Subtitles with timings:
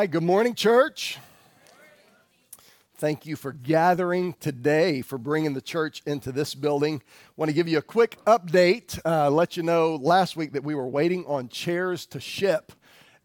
[0.00, 1.18] Right, good morning, church.
[2.94, 7.02] Thank you for gathering today, for bringing the church into this building.
[7.36, 8.98] Want to give you a quick update.
[9.04, 12.72] Uh, let you know last week that we were waiting on chairs to ship,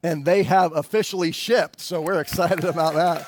[0.04, 1.80] and they have officially shipped.
[1.80, 3.26] So we're excited about that.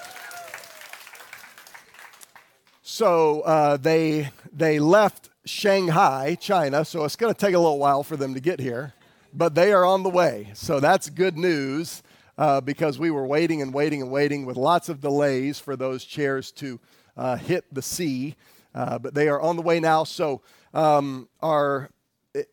[2.82, 6.84] So uh, they they left Shanghai, China.
[6.84, 8.94] So it's going to take a little while for them to get here,
[9.34, 10.50] but they are on the way.
[10.54, 12.04] So that's good news
[12.38, 16.04] uh, because we were waiting and waiting and waiting with lots of delays for those
[16.04, 16.80] chairs to
[17.16, 18.36] uh, hit the sea.
[18.76, 20.04] Uh, but they are on the way now.
[20.04, 20.42] So
[20.74, 21.90] um, our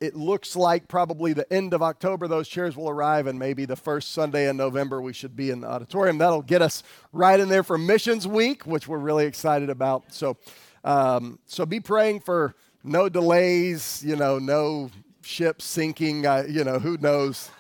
[0.01, 3.77] it looks like probably the end of October those chairs will arrive, and maybe the
[3.77, 6.19] first Sunday in November we should be in the auditorium.
[6.19, 10.05] That'll get us right in there for Missions Week, which we're really excited about.
[10.13, 10.37] So,
[10.85, 14.91] um, so be praying for no delays, you know, no
[15.23, 17.51] ships sinking, uh, you know, who knows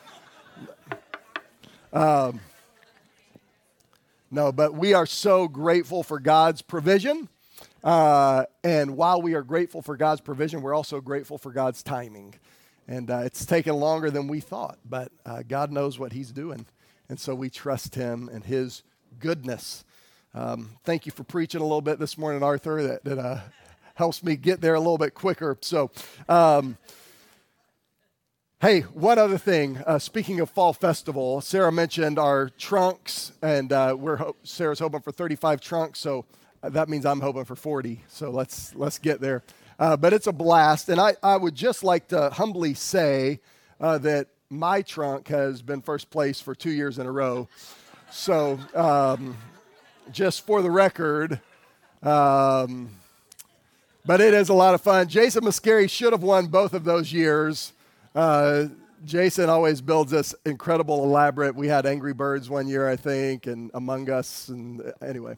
[1.95, 2.41] um,
[4.31, 7.29] no, but we are so grateful for God's provision.
[7.85, 12.35] Uh, and while we are grateful for God's provision, we're also grateful for God's timing.
[12.89, 16.67] And uh, it's taken longer than we thought, but uh, God knows what He's doing.
[17.09, 18.83] And so we trust Him and His
[19.21, 19.85] goodness.
[20.35, 22.83] Um, thank you for preaching a little bit this morning, Arthur.
[22.83, 23.41] That, that uh,
[23.95, 25.57] helps me get there a little bit quicker.
[25.61, 25.93] So,
[26.29, 26.77] um,
[28.61, 29.79] Hey, one other thing.
[29.87, 35.01] Uh, speaking of fall festival, Sarah mentioned our trunks, and uh, we're ho- Sarah's hoping
[35.01, 36.25] for 35 trunks, so
[36.63, 38.01] uh, that means I'm hoping for 40.
[38.09, 39.43] So let's let's get there.
[39.79, 43.41] Uh, but it's a blast, and I, I would just like to humbly say
[43.81, 47.49] uh, that my trunk has been first place for two years in a row.
[48.11, 49.37] So um,
[50.11, 51.41] just for the record.
[52.03, 52.91] Um,
[54.07, 55.09] but it is a lot of fun.
[55.09, 57.73] Jason Mascari should have won both of those years.
[58.15, 58.67] Uh,
[59.05, 61.55] Jason always builds this incredible, elaborate.
[61.57, 65.37] We had Angry Birds one year, I think, and Among Us, and uh, anyway,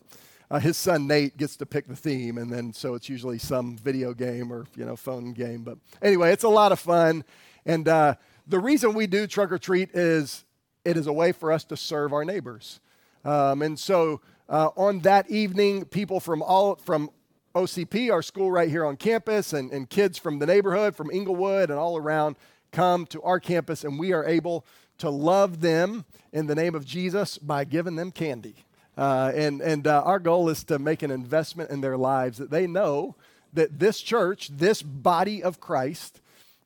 [0.50, 3.76] uh, his son Nate gets to pick the theme, and then so it's usually some
[3.76, 5.62] video game or you know phone game.
[5.62, 7.24] But anyway, it's a lot of fun,
[7.64, 8.16] and uh,
[8.46, 10.44] the reason we do Trunk or Treat is
[10.84, 12.80] it is a way for us to serve our neighbors,
[13.24, 14.20] um, and so
[14.50, 17.10] uh, on that evening, people from all from
[17.56, 21.70] OCP, our school right here on campus, and, and kids from the neighborhood, from Inglewood,
[21.70, 22.36] and all around
[22.76, 24.66] come to our campus and we are able
[24.98, 28.54] to love them in the name of Jesus by giving them candy.
[28.98, 32.50] Uh, and and uh, our goal is to make an investment in their lives that
[32.50, 33.16] they know
[33.54, 36.20] that this church, this body of Christ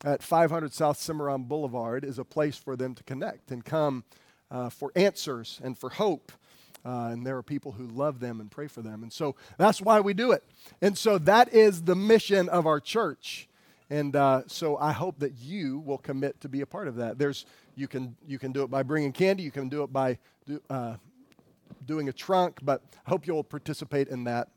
[0.05, 4.03] at 500 South Cimarron Boulevard, is a place for them to connect and come
[4.51, 6.33] uh, for answers and for hope.
[6.85, 9.05] Uh, and there are people who love them and pray for them.
[9.05, 10.43] And so that's why we do it.
[10.81, 13.47] And so that is the mission of our church.
[13.91, 17.19] And uh, so I hope that you will commit to be a part of that.
[17.19, 20.19] There's, you, can, you can do it by bringing candy, you can do it by
[20.47, 20.95] do, uh,
[21.85, 24.49] doing a trunk, but I hope you'll participate in that.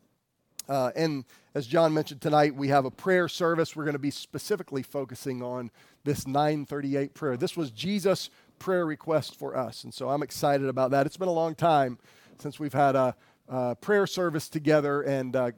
[0.69, 3.75] Uh, and as John mentioned tonight, we have a prayer service.
[3.75, 5.71] We're going to be specifically focusing on
[6.03, 7.35] this 938 prayer.
[7.35, 8.29] This was Jesus'
[8.59, 9.83] prayer request for us.
[9.83, 11.05] And so I'm excited about that.
[11.05, 11.97] It's been a long time
[12.37, 13.15] since we've had a,
[13.49, 15.51] a prayer service together, and uh,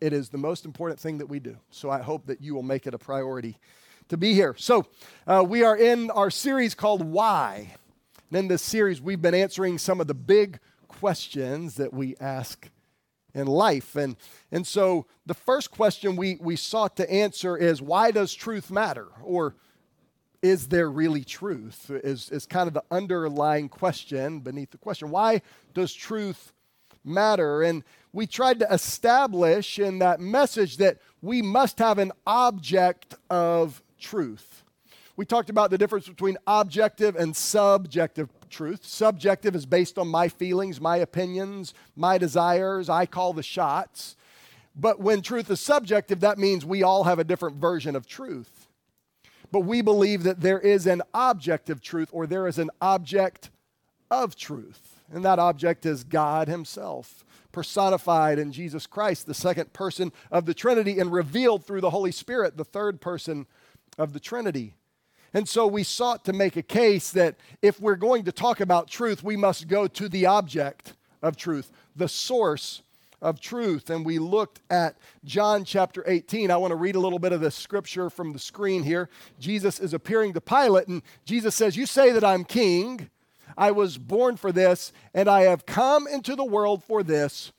[0.00, 1.56] it is the most important thing that we do.
[1.70, 3.58] So I hope that you will make it a priority
[4.08, 4.54] to be here.
[4.58, 4.86] So
[5.26, 7.74] uh, we are in our series called Why.
[8.30, 10.58] And in this series, we've been answering some of the big
[10.88, 12.68] questions that we ask
[13.34, 13.96] in life.
[13.96, 14.16] And,
[14.50, 19.08] and so the first question we, we sought to answer is why does truth matter?
[19.22, 19.54] Or
[20.42, 21.90] is there really truth?
[21.90, 25.10] Is, is kind of the underlying question beneath the question.
[25.10, 25.42] Why
[25.74, 26.52] does truth
[27.06, 27.62] matter?
[27.62, 33.82] And we tried to establish in that message that we must have an object of
[33.98, 34.64] truth.
[35.16, 38.84] We talked about the difference between objective and subjective truth.
[38.84, 42.88] Subjective is based on my feelings, my opinions, my desires.
[42.88, 44.16] I call the shots.
[44.74, 48.68] But when truth is subjective, that means we all have a different version of truth.
[49.50, 53.50] But we believe that there is an objective truth or there is an object
[54.10, 54.95] of truth.
[55.12, 60.52] And that object is God Himself personified in Jesus Christ, the second person of the
[60.52, 63.46] Trinity, and revealed through the Holy Spirit, the third person
[63.96, 64.74] of the Trinity.
[65.32, 68.88] And so we sought to make a case that if we're going to talk about
[68.88, 72.82] truth, we must go to the object of truth, the source
[73.22, 73.90] of truth.
[73.90, 76.50] And we looked at John chapter 18.
[76.50, 79.08] I want to read a little bit of the scripture from the screen here.
[79.38, 83.10] Jesus is appearing to Pilate, and Jesus says, You say that I'm king.
[83.56, 87.52] I was born for this, and I have come into the world for this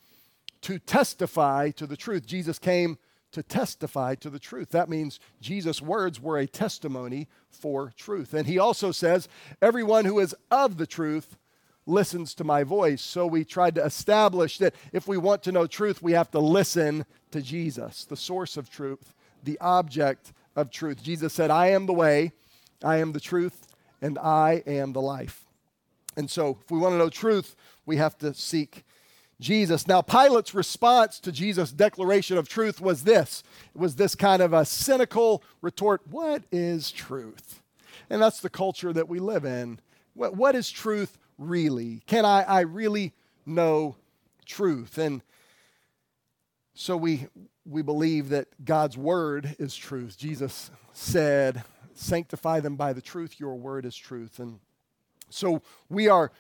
[0.62, 2.26] to testify to the truth.
[2.26, 2.98] Jesus came
[3.32, 4.70] to testify to the truth.
[4.70, 8.34] That means Jesus' words were a testimony for truth.
[8.34, 9.28] And he also says,
[9.62, 11.38] Everyone who is of the truth
[11.86, 13.02] listens to my voice.
[13.02, 16.40] So we tried to establish that if we want to know truth, we have to
[16.40, 21.02] listen to Jesus, the source of truth, the object of truth.
[21.02, 22.32] Jesus said, I am the way,
[22.84, 23.68] I am the truth,
[24.02, 25.47] and I am the life.
[26.18, 27.56] And so if we want to know truth,
[27.86, 28.84] we have to seek
[29.40, 29.88] Jesus.
[29.88, 33.44] Now, Pilate's response to Jesus' declaration of truth was this
[33.74, 37.62] it was this kind of a cynical retort What is truth?
[38.10, 39.80] And that's the culture that we live in.
[40.14, 42.02] what, what is truth really?
[42.08, 43.14] Can I, I really
[43.46, 43.96] know
[44.46, 44.98] truth?
[44.98, 45.22] And
[46.74, 47.28] so we,
[47.66, 50.18] we believe that God's word is truth.
[50.18, 54.40] Jesus said, Sanctify them by the truth, your word is truth.
[54.40, 54.60] And
[55.30, 56.32] so we are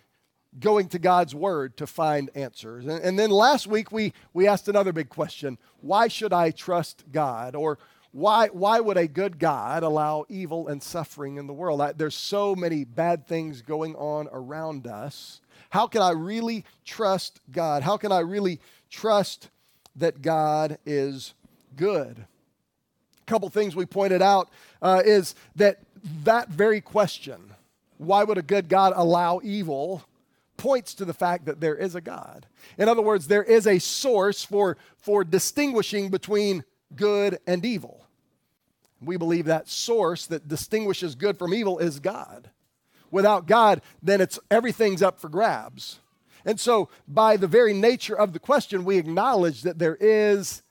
[0.59, 2.85] going to God's Word to find answers.
[2.85, 7.03] And, and, then last week we, we asked another big question why should I trust
[7.11, 7.55] God?
[7.55, 7.77] Or
[8.11, 11.81] why, why would a good God allow evil and suffering in the world?
[11.81, 15.41] I, there's so many bad things going on around us.
[15.69, 17.83] How can I really trust God?
[17.83, 19.49] How can I really trust
[19.97, 21.33] that God is
[21.75, 22.25] good?
[23.21, 24.49] A couple things we pointed out
[24.81, 25.79] uh, is that
[26.23, 27.53] that very question,
[27.97, 30.03] why would a good God allow evil?
[30.57, 32.47] points to the fact that there is a God.
[32.77, 36.65] In other words, there is a source for, for distinguishing between
[36.95, 38.03] good and evil.
[39.01, 42.49] We believe that source that distinguishes good from evil is God.
[43.11, 45.99] Without God, then it's everything's up for grabs.
[46.43, 50.63] And so, by the very nature of the question, we acknowledge that there is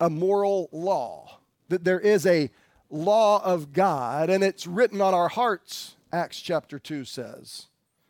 [0.00, 2.50] a moral law, that there is a
[2.90, 7.66] law of God, and it's written on our hearts, Acts chapter 2 says.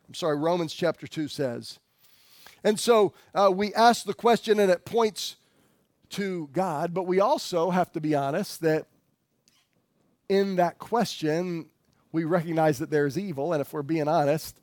[0.07, 1.79] I'm sorry, Romans chapter 2 says.
[2.63, 5.37] And so uh, we ask the question and it points
[6.11, 8.85] to God, but we also have to be honest that
[10.29, 11.65] in that question,
[12.11, 13.53] we recognize that there's evil.
[13.53, 14.55] And if we're being honest,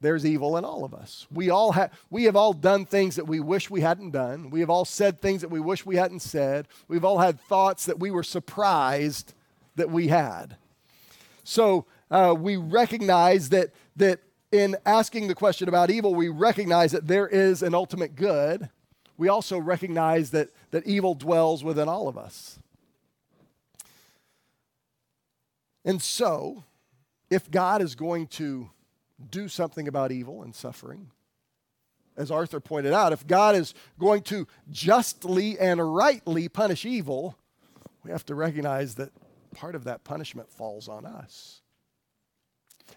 [0.00, 1.26] there's evil in all of us.
[1.32, 4.50] We all have we have all done things that we wish we hadn't done.
[4.50, 6.68] We have all said things that we wish we hadn't said.
[6.86, 9.34] We've all had thoughts that we were surprised
[9.74, 10.56] that we had.
[11.42, 14.20] So uh, we recognize that that
[14.54, 18.70] in asking the question about evil, we recognize that there is an ultimate good.
[19.16, 22.60] We also recognize that, that evil dwells within all of us.
[25.84, 26.62] And so,
[27.30, 28.70] if God is going to
[29.28, 31.10] do something about evil and suffering,
[32.16, 37.36] as Arthur pointed out, if God is going to justly and rightly punish evil,
[38.04, 39.10] we have to recognize that
[39.52, 41.60] part of that punishment falls on us.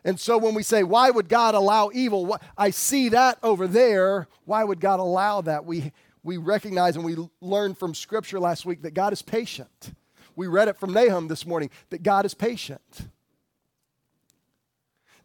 [0.03, 2.37] And so when we say, why would God allow evil?
[2.57, 4.27] I see that over there.
[4.45, 5.65] Why would God allow that?
[5.65, 5.91] We,
[6.23, 9.93] we recognize and we learned from Scripture last week that God is patient.
[10.35, 13.09] We read it from Nahum this morning that God is patient.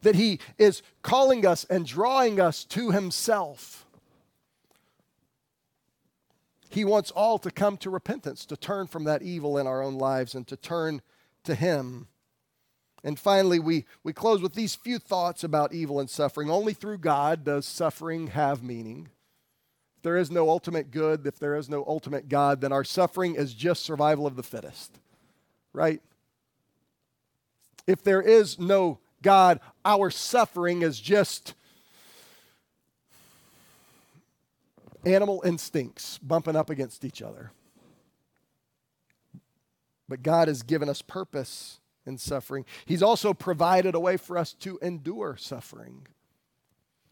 [0.01, 3.85] That He is calling us and drawing us to Himself.
[6.69, 9.95] He wants all to come to repentance, to turn from that evil in our own
[9.95, 11.01] lives and to turn
[11.43, 12.07] to Him.
[13.03, 16.49] And finally, we, we close with these few thoughts about evil and suffering.
[16.49, 19.09] Only through God does suffering have meaning.
[19.97, 23.35] If there is no ultimate good, if there is no ultimate God, then our suffering
[23.35, 24.99] is just survival of the fittest,
[25.73, 26.01] right?
[27.87, 31.55] If there is no God, our suffering is just
[35.05, 37.51] animal instincts bumping up against each other.
[40.07, 42.65] But God has given us purpose in suffering.
[42.85, 46.07] He's also provided a way for us to endure suffering.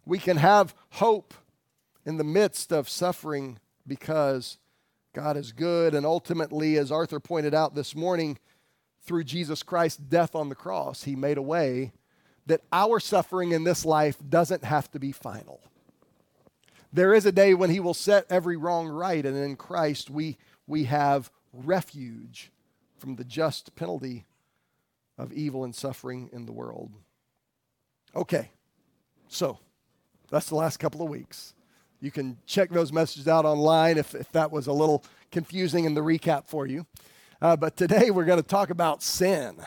[0.05, 1.33] We can have hope
[2.05, 4.57] in the midst of suffering because
[5.13, 5.93] God is good.
[5.93, 8.37] And ultimately, as Arthur pointed out this morning,
[9.03, 11.91] through Jesus Christ's death on the cross, He made a way
[12.45, 15.59] that our suffering in this life doesn't have to be final.
[16.93, 20.37] There is a day when He will set every wrong right, and in Christ we,
[20.67, 22.51] we have refuge
[22.97, 24.25] from the just penalty
[25.21, 26.91] of evil and suffering in the world.
[28.15, 28.49] Okay,
[29.27, 29.59] so
[30.31, 31.53] that's the last couple of weeks.
[32.01, 35.93] You can check those messages out online if, if that was a little confusing in
[35.93, 36.87] the recap for you.
[37.39, 39.57] Uh, but today we're going to talk about sin.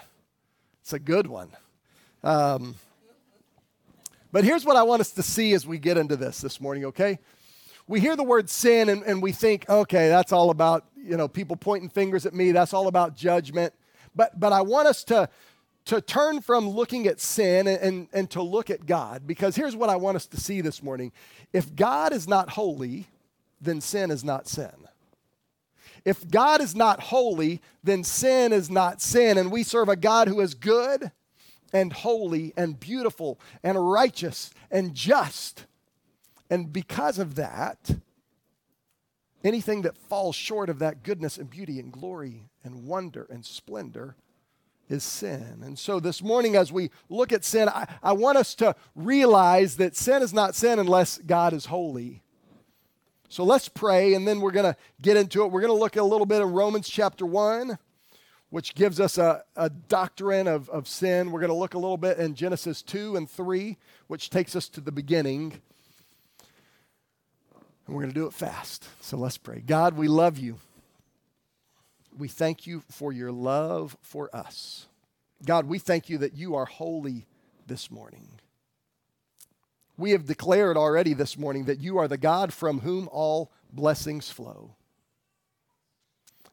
[0.83, 1.51] It's a good one.
[2.25, 2.75] Um,
[4.33, 6.87] but here's what I want us to see as we get into this this morning,
[6.87, 7.21] okay?
[7.87, 11.29] We hear the word sin and, and we think, okay, that's all about, you know,
[11.29, 12.51] people pointing fingers at me.
[12.51, 13.73] That's all about judgment.
[14.15, 15.29] But, but I want us to,
[15.87, 19.27] to turn from looking at sin and, and, and to look at God.
[19.27, 21.13] Because here's what I want us to see this morning
[21.53, 23.07] if God is not holy,
[23.61, 24.73] then sin is not sin.
[26.05, 29.39] if God is not holy, then sin is not sin.
[29.39, 31.11] And we serve a God who is good
[31.73, 35.67] and holy and beautiful and righteous and just.
[36.51, 37.97] And because of that,
[39.45, 44.17] anything that falls short of that goodness and beauty and glory and wonder and splendor
[44.89, 45.61] is sin.
[45.63, 49.77] And so this morning, as we look at sin, I, I want us to realize
[49.77, 52.23] that sin is not sin unless God is holy.
[53.29, 55.51] So let's pray, and then we're going to get into it.
[55.51, 57.79] We're going to look a little bit in Romans chapter 1,
[58.51, 61.33] which gives us a, a doctrine of, of sin.
[61.33, 64.69] We're going to look a little bit in Genesis 2 and 3, which takes us
[64.69, 65.61] to the beginning.
[67.87, 68.89] And we're going to do it fast.
[69.01, 69.63] So let's pray.
[69.65, 70.59] God, we love you.
[72.17, 74.87] We thank you for your love for us.
[75.45, 77.27] God, we thank you that you are holy
[77.67, 78.29] this morning.
[79.97, 84.31] We have declared already this morning that you are the God from whom all blessings
[84.31, 84.75] flow.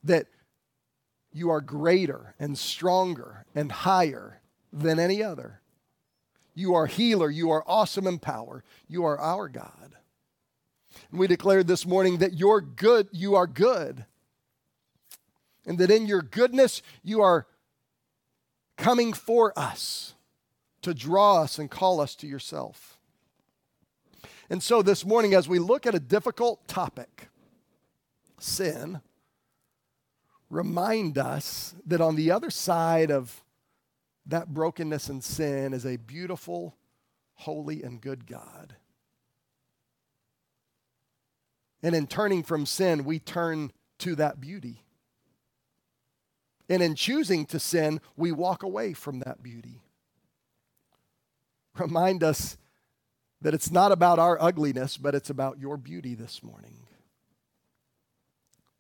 [0.04, 0.28] That
[1.32, 4.42] you are greater and stronger and higher
[4.74, 5.62] than any other.
[6.54, 7.30] You are healer.
[7.30, 8.64] You are awesome in power.
[8.88, 9.96] You are our God.
[11.10, 14.06] And we declared this morning that you're good, you are good.
[15.66, 17.46] And that in your goodness, you are
[18.78, 20.16] coming for us
[20.82, 22.98] to draw us and call us to yourself.
[24.50, 27.30] And so this morning, as we look at a difficult topic,
[28.40, 29.00] sin,
[30.50, 33.44] remind us that on the other side of
[34.26, 36.76] that brokenness and sin is a beautiful,
[37.36, 38.76] holy, and good God.
[41.84, 44.84] And in turning from sin, we turn to that beauty.
[46.70, 49.82] And in choosing to sin, we walk away from that beauty.
[51.78, 52.58] Remind us
[53.42, 56.88] that it's not about our ugliness, but it's about your beauty this morning.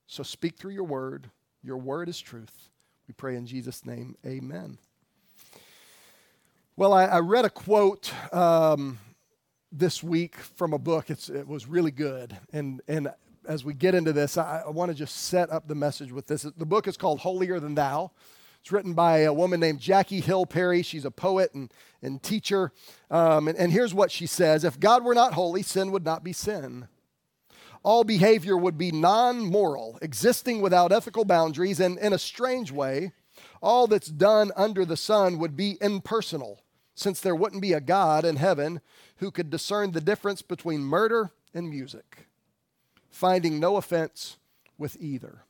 [0.07, 1.29] So speak through your word.
[1.63, 2.69] Your word is truth.
[3.07, 4.77] We pray in Jesus' name, amen.
[6.75, 8.99] Well, I, I read a quote um,
[9.71, 11.09] this week from a book.
[11.09, 12.37] It's, it was really good.
[12.51, 13.11] And, and
[13.47, 16.27] as we get into this, I, I want to just set up the message with
[16.27, 16.43] this.
[16.43, 18.11] The book is called Holier Than Thou.
[18.61, 20.83] It's written by a woman named Jackie Hill Perry.
[20.83, 22.71] She's a poet and, and teacher.
[23.09, 26.23] Um, and, and here's what she says If God were not holy, sin would not
[26.23, 26.87] be sin.
[27.83, 33.13] All behavior would be non moral, existing without ethical boundaries, and in a strange way,
[33.61, 36.60] all that's done under the sun would be impersonal,
[36.95, 38.81] since there wouldn't be a God in heaven
[39.17, 42.27] who could discern the difference between murder and music,
[43.09, 44.37] finding no offense
[44.77, 45.43] with either.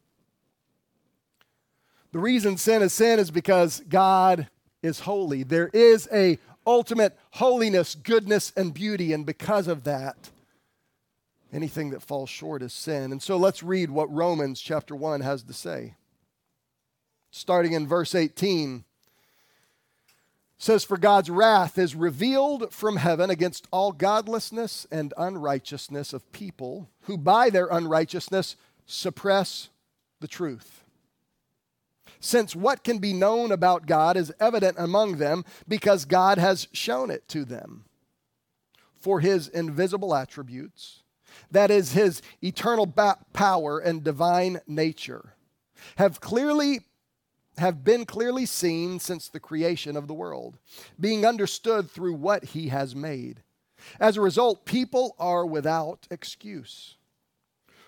[2.12, 4.50] The reason sin is sin is because God
[4.84, 5.44] is holy.
[5.44, 10.30] There is a ultimate holiness, goodness, and beauty, and because of that,
[11.54, 13.12] anything that falls short is sin.
[13.12, 15.96] And so let's read what Romans chapter 1 has to say.
[17.32, 18.84] Starting in verse 18
[20.62, 26.88] says for God's wrath is revealed from heaven against all godlessness and unrighteousness of people
[27.02, 29.70] who by their unrighteousness suppress
[30.20, 30.82] the truth
[32.22, 37.10] since what can be known about God is evident among them because God has shown
[37.10, 37.86] it to them.
[39.00, 41.02] For his invisible attributes,
[41.50, 42.86] that is, his eternal
[43.34, 45.34] power and divine nature,
[45.96, 46.82] have clearly
[47.58, 50.58] have been clearly seen since the creation of the world,
[51.00, 53.42] being understood through what he has made.
[54.00, 56.96] As a result, people are without excuse.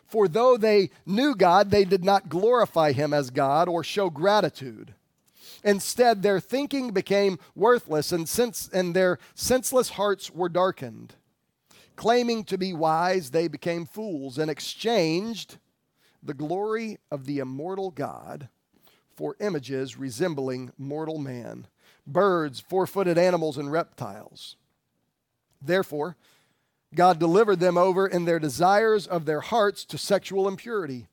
[0.05, 4.93] For though they knew God, they did not glorify him as God or show gratitude.
[5.63, 11.15] Instead, their thinking became worthless, and, sense, and their senseless hearts were darkened.
[11.96, 15.58] Claiming to be wise, they became fools and exchanged
[16.22, 18.50] the glory of the immortal God
[19.15, 21.67] for images resembling mortal man,
[22.05, 24.55] birds, four footed animals, and reptiles.
[25.62, 26.15] Therefore,
[26.93, 31.08] God delivered them over in their desires of their hearts to sexual impurity,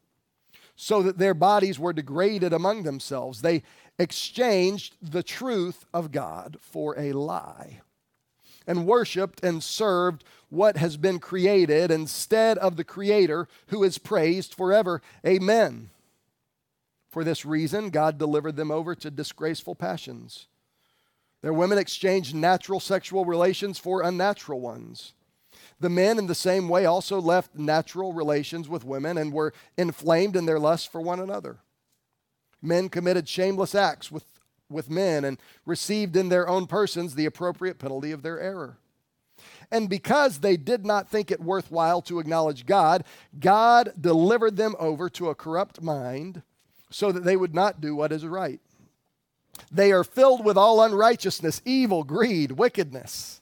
[0.76, 3.42] so that their bodies were degraded among themselves.
[3.42, 3.62] They
[3.98, 7.80] exchanged the truth of God for a lie
[8.66, 14.54] and worshiped and served what has been created instead of the Creator who is praised
[14.54, 15.02] forever.
[15.26, 15.90] Amen.
[17.10, 20.46] For this reason, God delivered them over to disgraceful passions.
[21.42, 25.14] Their women exchanged natural sexual relations for unnatural ones.
[25.80, 30.36] The men, in the same way, also left natural relations with women and were inflamed
[30.36, 31.58] in their lust for one another.
[32.62, 34.24] Men committed shameless acts with,
[34.68, 38.76] with men and received in their own persons the appropriate penalty of their error.
[39.70, 43.04] And because they did not think it worthwhile to acknowledge God,
[43.38, 46.42] God delivered them over to a corrupt mind
[46.90, 48.60] so that they would not do what is right.
[49.70, 53.40] They are filled with all unrighteousness, evil, greed, wickedness.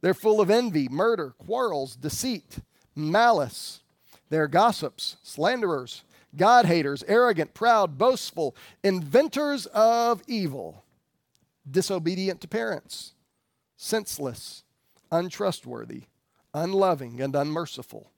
[0.00, 2.58] They're full of envy, murder, quarrels, deceit,
[2.94, 3.80] malice.
[4.30, 6.02] They're gossips, slanderers,
[6.34, 10.84] God haters, arrogant, proud, boastful, inventors of evil,
[11.70, 13.12] disobedient to parents,
[13.76, 14.64] senseless,
[15.10, 16.04] untrustworthy,
[16.54, 18.11] unloving, and unmerciful.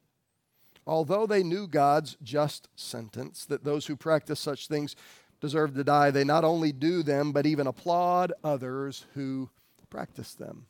[0.87, 4.95] Although they knew God's just sentence that those who practice such things
[5.41, 9.49] deserve to die, they not only do them, but even applaud others who
[9.91, 10.67] practice them.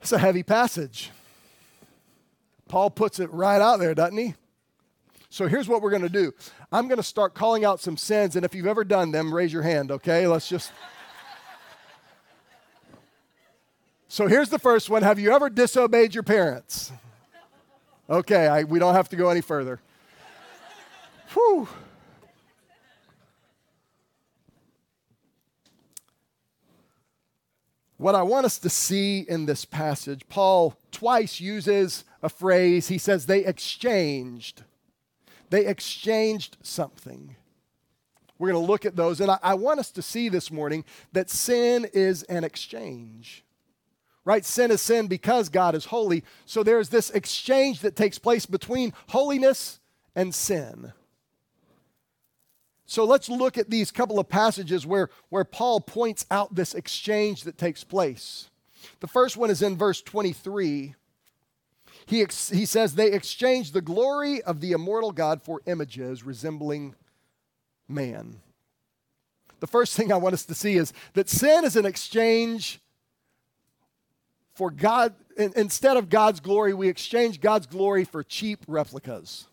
[0.00, 1.10] It's a heavy passage.
[2.68, 4.34] Paul puts it right out there, doesn't he?
[5.28, 6.32] So here's what we're going to do
[6.70, 9.52] I'm going to start calling out some sins, and if you've ever done them, raise
[9.52, 10.26] your hand, okay?
[10.26, 10.72] Let's just.
[14.08, 16.92] So here's the first one Have you ever disobeyed your parents?
[18.12, 19.80] Okay, I, we don't have to go any further.
[21.32, 21.66] Whew.
[27.96, 32.88] What I want us to see in this passage, Paul twice uses a phrase.
[32.88, 34.62] He says they exchanged.
[35.48, 37.36] They exchanged something.
[38.38, 39.22] We're going to look at those.
[39.22, 43.42] And I, I, want us to see this morning that sin is an exchange.
[44.24, 44.44] Right?
[44.44, 46.22] Sin is sin because God is holy.
[46.46, 49.80] So there's this exchange that takes place between holiness
[50.14, 50.92] and sin.
[52.86, 57.44] So let's look at these couple of passages where, where Paul points out this exchange
[57.44, 58.50] that takes place.
[59.00, 60.94] The first one is in verse 23.
[62.04, 66.94] He, ex- he says, They exchanged the glory of the immortal God for images resembling
[67.88, 68.40] man.
[69.60, 72.78] The first thing I want us to see is that sin is an exchange
[74.54, 75.14] for God.
[75.36, 79.46] In, instead of God's glory, we exchange God's glory for cheap replicas.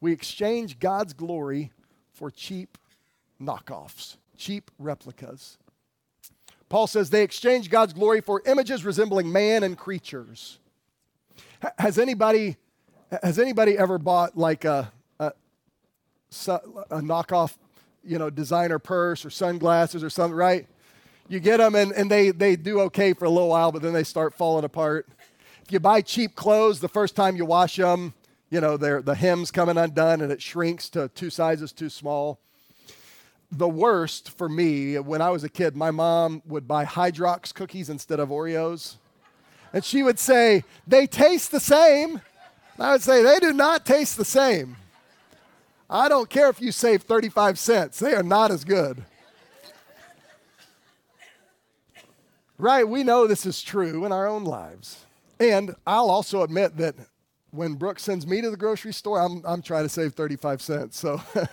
[0.00, 1.72] We exchange God's glory
[2.12, 2.78] for cheap
[3.40, 5.58] knockoffs, cheap replicas.
[6.68, 10.58] Paul says they exchange God's glory for images resembling man and creatures.
[11.78, 12.56] Has anybody,
[13.22, 15.32] has anybody ever bought like a, a,
[16.40, 17.56] a knockoff,
[18.04, 20.66] you know, designer purse or sunglasses or something, right?
[21.28, 23.92] You get them and, and they, they do okay for a little while, but then
[23.92, 25.06] they start falling apart.
[25.62, 28.14] If you buy cheap clothes, the first time you wash them,
[28.50, 32.40] you know, the hem's coming undone and it shrinks to two sizes too small.
[33.52, 37.90] The worst for me, when I was a kid, my mom would buy Hydrox cookies
[37.90, 38.96] instead of Oreos.
[39.72, 42.22] And she would say, they taste the same.
[42.78, 44.76] I would say, they do not taste the same.
[45.90, 49.04] I don't care if you save 35 cents, they are not as good.
[52.58, 52.86] Right?
[52.86, 55.06] We know this is true in our own lives.
[55.38, 56.96] And I'll also admit that
[57.50, 60.98] when Brooke sends me to the grocery store, I'm, I'm trying to save 35 cents.
[60.98, 61.22] So,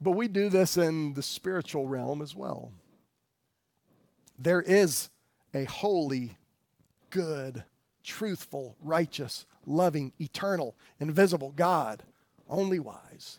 [0.00, 2.72] but we do this in the spiritual realm as well.
[4.38, 5.10] There is
[5.52, 6.38] a holy,
[7.10, 7.64] good,
[8.02, 12.02] truthful, righteous, loving, eternal, invisible God,
[12.48, 13.38] only wise.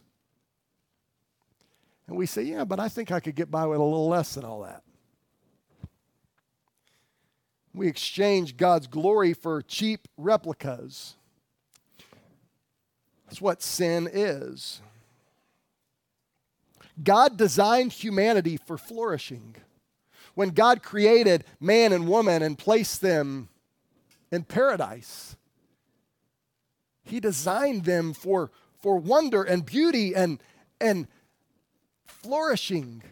[2.08, 4.36] And we say, yeah, but I think I could get by with a little less
[4.36, 4.84] than all that.
[7.74, 11.16] We exchange God's glory for cheap replicas.
[13.26, 14.82] That's what sin is.
[17.04, 19.56] God designed humanity for flourishing.
[20.36, 23.50] When God created man and woman and placed them
[24.32, 25.36] in paradise,
[27.04, 30.42] He designed them for, for wonder and beauty and,
[30.80, 31.08] and
[32.26, 33.04] flourishing.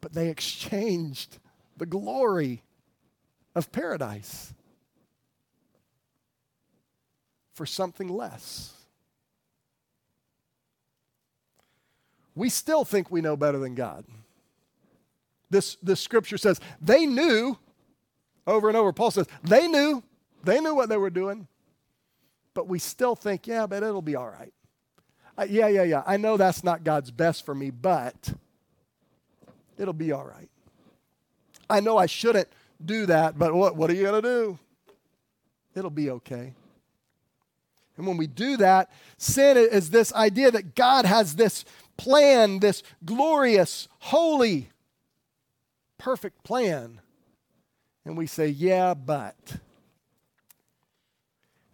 [0.00, 1.38] But they exchanged
[1.78, 2.62] the glory
[3.54, 4.52] of paradise
[7.54, 8.72] for something less.
[12.34, 14.04] We still think we know better than God.
[15.50, 17.56] This, this scripture says they knew
[18.46, 18.92] over and over.
[18.92, 20.02] Paul says they knew,
[20.42, 21.46] they knew what they were doing,
[22.52, 24.53] but we still think, yeah, but it'll be all right.
[25.36, 26.02] Uh, yeah, yeah, yeah.
[26.06, 28.34] I know that's not God's best for me, but
[29.78, 30.48] it'll be all right.
[31.68, 32.48] I know I shouldn't
[32.84, 34.58] do that, but what, what are you going to do?
[35.74, 36.54] It'll be okay.
[37.96, 41.64] And when we do that, sin is this idea that God has this
[41.96, 44.68] plan, this glorious, holy,
[45.98, 47.00] perfect plan.
[48.04, 49.56] And we say, yeah, but.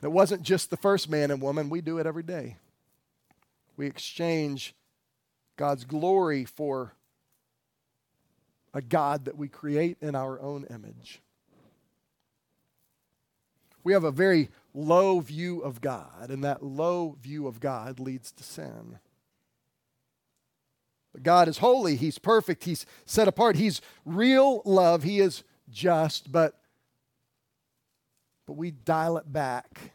[0.02, 2.56] it wasn't just the first man and woman, we do it every day.
[3.80, 4.74] We exchange
[5.56, 6.92] God's glory for
[8.74, 11.22] a God that we create in our own image.
[13.82, 18.30] We have a very low view of God, and that low view of God leads
[18.32, 18.98] to sin.
[21.14, 26.30] But God is holy, He's perfect, He's set apart, He's real love, He is just,
[26.30, 26.60] but,
[28.46, 29.92] but we dial it back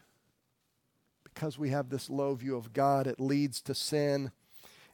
[1.36, 3.06] because we have this low view of God.
[3.06, 4.32] It leads to sin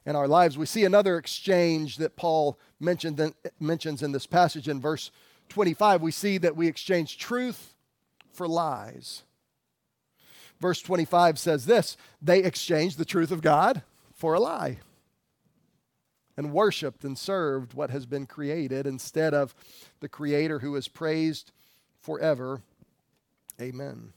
[0.05, 0.57] in our lives.
[0.57, 5.09] We see another exchange that Paul mentioned mentions in this passage in verse
[5.47, 6.01] 25.
[6.01, 7.73] We see that we exchange truth
[8.33, 9.23] for lies.
[10.59, 13.81] Verse 25 says this they exchanged the truth of God
[14.13, 14.79] for a lie
[16.35, 19.55] and worshiped and served what has been created instead of
[20.01, 21.53] the Creator who is praised
[22.01, 22.61] forever.
[23.61, 24.11] Amen.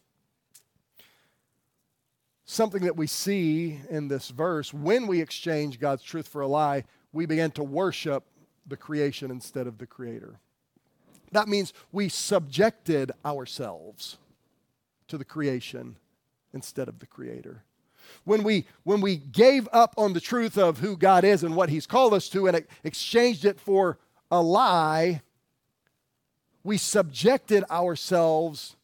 [2.47, 6.85] Something that we see in this verse when we exchange God's truth for a lie,
[7.13, 8.25] we begin to worship
[8.67, 10.39] the creation instead of the Creator.
[11.33, 14.17] That means we subjected ourselves
[15.09, 15.97] to the creation
[16.55, 17.63] instead of the Creator
[18.25, 21.69] when we, when we gave up on the truth of who God is and what
[21.69, 23.99] He's called us to and exchanged it for
[24.31, 25.23] a lie,
[26.65, 28.77] we subjected ourselves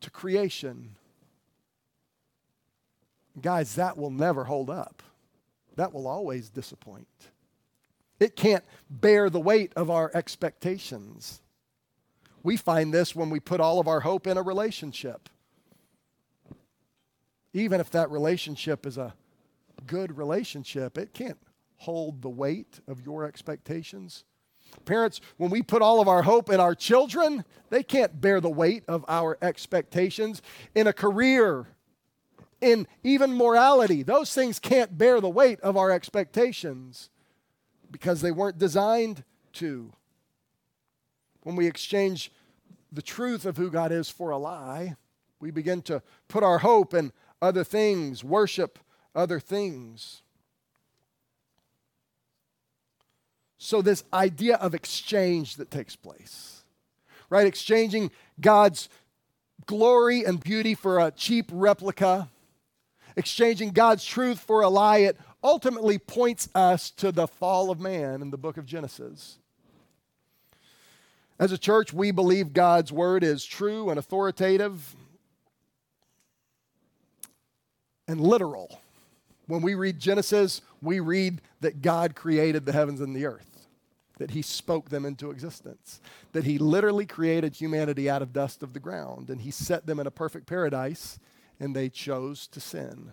[0.00, 0.96] to creation.
[3.40, 5.02] Guys, that will never hold up.
[5.76, 7.08] That will always disappoint.
[8.20, 11.42] It can't bear the weight of our expectations.
[12.42, 15.28] We find this when we put all of our hope in a relationship
[17.54, 19.14] even if that relationship is a
[19.86, 21.38] good relationship, it can't
[21.76, 24.24] hold the weight of your expectations.
[24.84, 28.50] Parents, when we put all of our hope in our children, they can't bear the
[28.50, 30.42] weight of our expectations.
[30.74, 31.68] In a career,
[32.64, 37.10] in even morality, those things can't bear the weight of our expectations
[37.90, 39.22] because they weren't designed
[39.54, 39.92] to.
[41.42, 42.32] When we exchange
[42.90, 44.96] the truth of who God is for a lie,
[45.40, 48.78] we begin to put our hope in other things, worship
[49.14, 50.22] other things.
[53.58, 56.64] So, this idea of exchange that takes place,
[57.30, 57.46] right?
[57.46, 58.88] Exchanging God's
[59.66, 62.30] glory and beauty for a cheap replica,
[63.16, 68.22] exchanging God's truth for a lie, it ultimately points us to the fall of man
[68.22, 69.38] in the book of Genesis.
[71.38, 74.94] As a church, we believe God's word is true and authoritative
[78.06, 78.80] and literal.
[79.46, 83.66] When we read Genesis, we read that God created the heavens and the earth,
[84.18, 86.00] that He spoke them into existence,
[86.32, 89.98] that He literally created humanity out of dust of the ground, and He set them
[89.98, 91.18] in a perfect paradise,
[91.60, 93.12] and they chose to sin.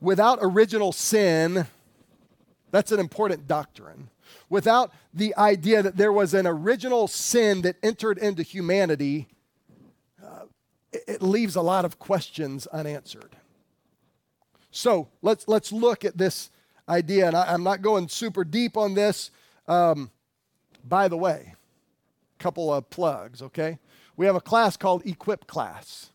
[0.00, 1.66] Without original sin,
[2.70, 4.10] that's an important doctrine.
[4.48, 9.28] Without the idea that there was an original sin that entered into humanity,
[10.24, 10.44] uh,
[10.92, 13.36] it, leaves a lot of questions unanswered.
[14.70, 16.50] So let's, let's look at this
[16.88, 17.26] idea.
[17.26, 19.30] And I, am not going super deep on this.
[19.66, 20.10] Um,
[20.88, 21.54] by the way,
[22.38, 23.78] a couple of plugs, okay?
[24.16, 26.10] We have a class called Equip Class.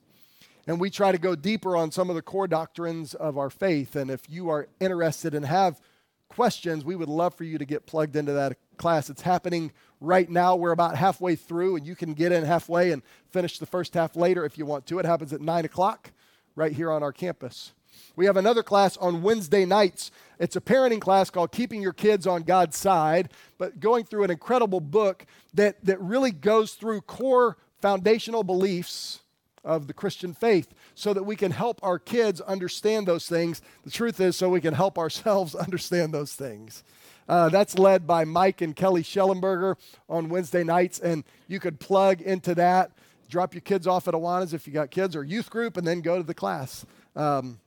[0.68, 3.96] And we try to go deeper on some of the core doctrines of our faith.
[3.96, 5.80] And if you are interested and have
[6.28, 9.10] questions, we would love for you to get plugged into that class.
[9.10, 10.56] It's happening right now.
[10.56, 14.16] We're about halfway through, and you can get in halfway and finish the first half
[14.16, 15.00] later if you want to.
[15.00, 16.12] It happens at 9 o'clock
[16.56, 17.74] right here on our campus.
[18.16, 20.12] We have another class on Wednesday nights.
[20.40, 24.32] It's a parenting class called Keeping Your Kids on God's Side, but going through an
[24.32, 29.22] incredible book that, that really goes through core foundational beliefs
[29.66, 33.62] of the Christian faith so that we can help our kids understand those things.
[33.84, 36.84] The truth is, so we can help ourselves understand those things.
[37.28, 39.76] Uh, that's led by Mike and Kelly Schellenberger
[40.08, 42.92] on Wednesday nights, and you could plug into that.
[43.28, 46.02] Drop your kids off at Awanas if you got kids or youth group, and then
[46.02, 46.86] go to the class.
[47.16, 47.60] Um,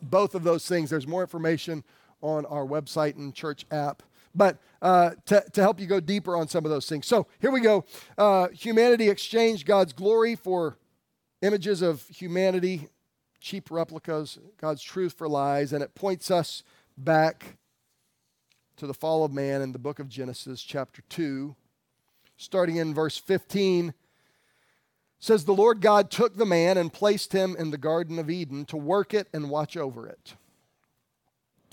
[0.00, 0.90] both of those things.
[0.90, 1.84] There's more information
[2.22, 4.02] on our website and church app.
[4.34, 7.06] But uh, to, to help you go deeper on some of those things.
[7.06, 7.84] So here we go.
[8.16, 10.78] Uh, humanity exchanged God's glory for
[11.42, 12.88] images of humanity,
[13.40, 16.62] cheap replicas, God's truth for lies, and it points us
[16.96, 17.56] back
[18.76, 21.54] to the fall of man in the book of Genesis, chapter 2.
[22.36, 23.94] Starting in verse 15,
[25.18, 28.64] says the Lord God took the man and placed him in the Garden of Eden
[28.66, 30.34] to work it and watch over it.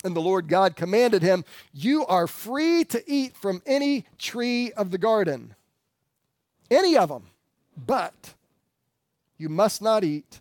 [0.04, 4.90] And the Lord God commanded him, You are free to eat from any tree of
[4.90, 5.54] the garden,
[6.70, 7.28] any of them,
[7.76, 8.34] but
[9.38, 10.40] you must not eat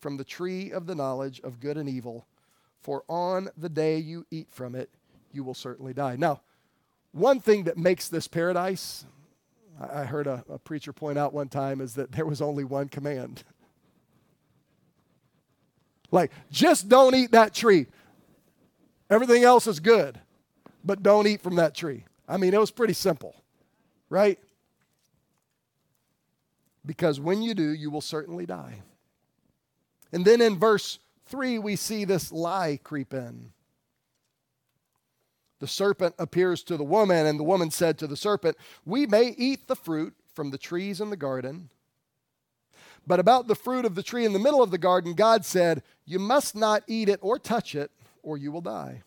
[0.00, 2.26] from the tree of the knowledge of good and evil,
[2.80, 4.90] for on the day you eat from it,
[5.32, 6.16] you will certainly die.
[6.16, 6.40] Now,
[7.12, 9.04] one thing that makes this paradise,
[9.80, 12.88] I heard a, a preacher point out one time, is that there was only one
[12.88, 13.44] command.
[16.14, 17.86] Like, just don't eat that tree.
[19.08, 20.20] Everything else is good,
[20.84, 22.04] but don't eat from that tree.
[22.28, 23.34] I mean, it was pretty simple,
[24.10, 24.38] right?
[26.84, 28.82] Because when you do, you will certainly die.
[30.12, 33.52] And then in verse 3, we see this lie creep in.
[35.60, 39.34] The serpent appears to the woman, and the woman said to the serpent, We may
[39.38, 41.70] eat the fruit from the trees in the garden.
[43.06, 45.82] But about the fruit of the tree in the middle of the garden, God said,
[46.04, 47.92] You must not eat it or touch it,
[48.22, 49.02] or you will die.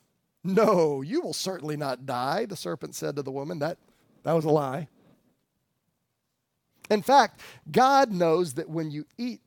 [0.45, 3.59] No, you will certainly not die, the serpent said to the woman.
[3.59, 3.77] That,
[4.23, 4.87] that was a lie.
[6.89, 9.41] In fact, God knows that when you eat,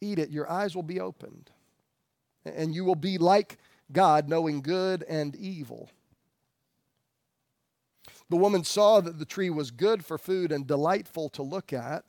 [0.00, 1.50] eat it, your eyes will be opened,
[2.44, 3.58] and you will be like
[3.92, 5.90] God, knowing good and evil.
[8.30, 12.04] The woman saw that the tree was good for food and delightful to look at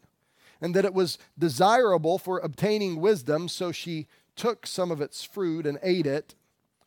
[0.61, 5.65] and that it was desirable for obtaining wisdom, so she took some of its fruit
[5.65, 6.35] and ate it.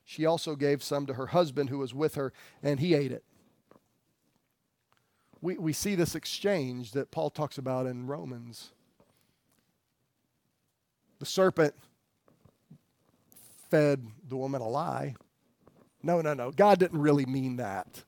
[0.04, 3.24] She also gave some to her husband who was with her, and he ate it.
[5.42, 8.70] We, we see this exchange that Paul talks about in Romans.
[11.18, 11.74] The serpent
[13.68, 15.16] fed the woman a lie.
[16.02, 16.52] No, no, no.
[16.52, 18.04] God didn't really mean that.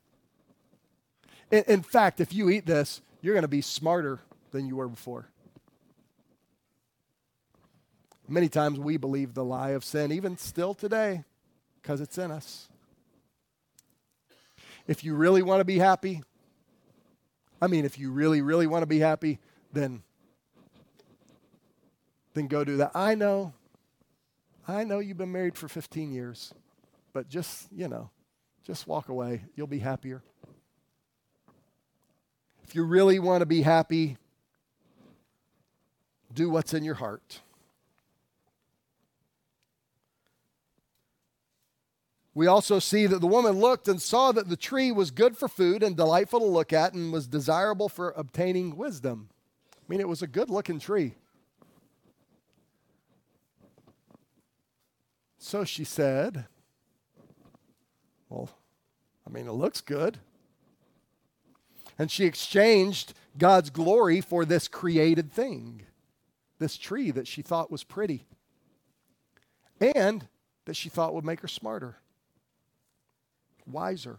[1.50, 4.20] In, in fact, if you eat this, you're going to be smarter
[4.52, 5.28] than you were before.
[8.28, 11.24] Many times we believe the lie of sin, even still today,
[11.82, 12.68] because it's in us.
[14.86, 16.22] If you really want to be happy,
[17.64, 19.38] I mean, if you really, really want to be happy,
[19.72, 20.02] then,
[22.34, 22.90] then go do that.
[22.94, 23.54] I know,
[24.68, 26.52] I know you've been married for 15 years,
[27.14, 28.10] but just, you know,
[28.66, 29.44] just walk away.
[29.56, 30.22] You'll be happier.
[32.64, 34.18] If you really want to be happy,
[36.34, 37.40] do what's in your heart.
[42.34, 45.46] We also see that the woman looked and saw that the tree was good for
[45.46, 49.28] food and delightful to look at and was desirable for obtaining wisdom.
[49.72, 51.14] I mean, it was a good looking tree.
[55.38, 56.46] So she said,
[58.28, 58.50] Well,
[59.26, 60.18] I mean, it looks good.
[61.96, 65.82] And she exchanged God's glory for this created thing,
[66.58, 68.26] this tree that she thought was pretty
[69.80, 70.28] and
[70.64, 71.98] that she thought would make her smarter
[73.66, 74.18] wiser.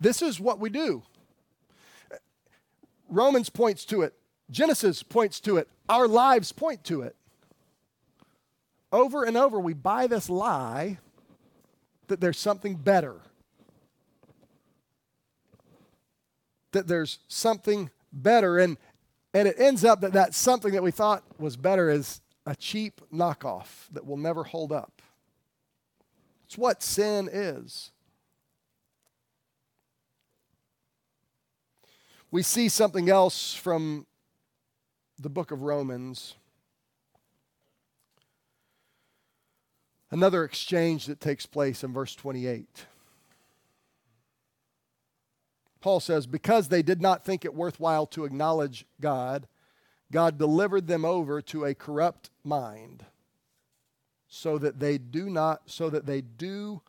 [0.00, 1.02] This is what we do.
[3.08, 4.14] Romans points to it,
[4.50, 7.16] Genesis points to it, our lives point to it.
[8.92, 10.98] Over and over, we buy this lie
[12.08, 13.16] that there's something better,
[16.72, 18.58] that there's something better.
[18.58, 18.76] And,
[19.34, 23.00] and it ends up that that something that we thought was better is a cheap
[23.12, 25.02] knockoff that will never hold up.
[26.46, 27.90] It's what sin is.
[32.30, 34.06] We see something else from
[35.18, 36.34] the book of Romans.
[40.12, 42.86] Another exchange that takes place in verse 28.
[45.80, 49.48] Paul says, Because they did not think it worthwhile to acknowledge God,
[50.12, 53.04] God delivered them over to a corrupt mind
[54.28, 56.82] so that they do not so that they do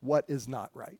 [0.00, 0.98] what is not right.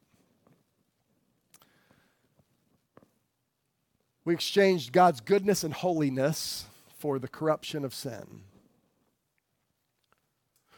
[4.25, 6.67] We exchanged God's goodness and holiness
[6.99, 8.43] for the corruption of sin.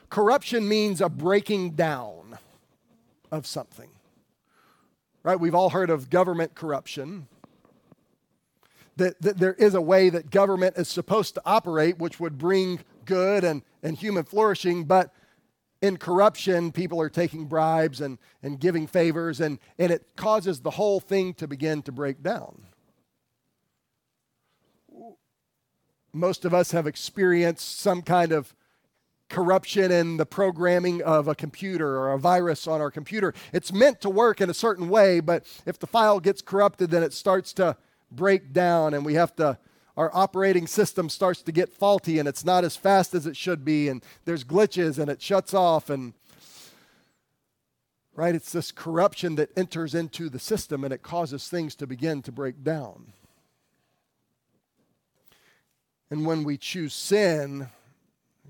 [0.08, 2.38] Corruption means a breaking down
[3.30, 3.90] of something.
[5.22, 5.38] Right?
[5.38, 7.28] We've all heard of government corruption.
[8.96, 12.80] That, that there is a way that government is supposed to operate, which would bring
[13.04, 15.12] good and, and human flourishing, but
[15.82, 20.70] in corruption, people are taking bribes and, and giving favors, and, and it causes the
[20.70, 22.62] whole thing to begin to break down.
[26.12, 28.54] Most of us have experienced some kind of
[29.28, 33.34] corruption in the programming of a computer or a virus on our computer.
[33.52, 37.02] It's meant to work in a certain way, but if the file gets corrupted, then
[37.02, 37.76] it starts to
[38.10, 39.58] break down, and we have to
[39.96, 43.64] our operating system starts to get faulty and it's not as fast as it should
[43.64, 46.14] be and there's glitches and it shuts off and
[48.14, 52.22] right it's this corruption that enters into the system and it causes things to begin
[52.22, 53.12] to break down
[56.11, 57.68] and when we choose sin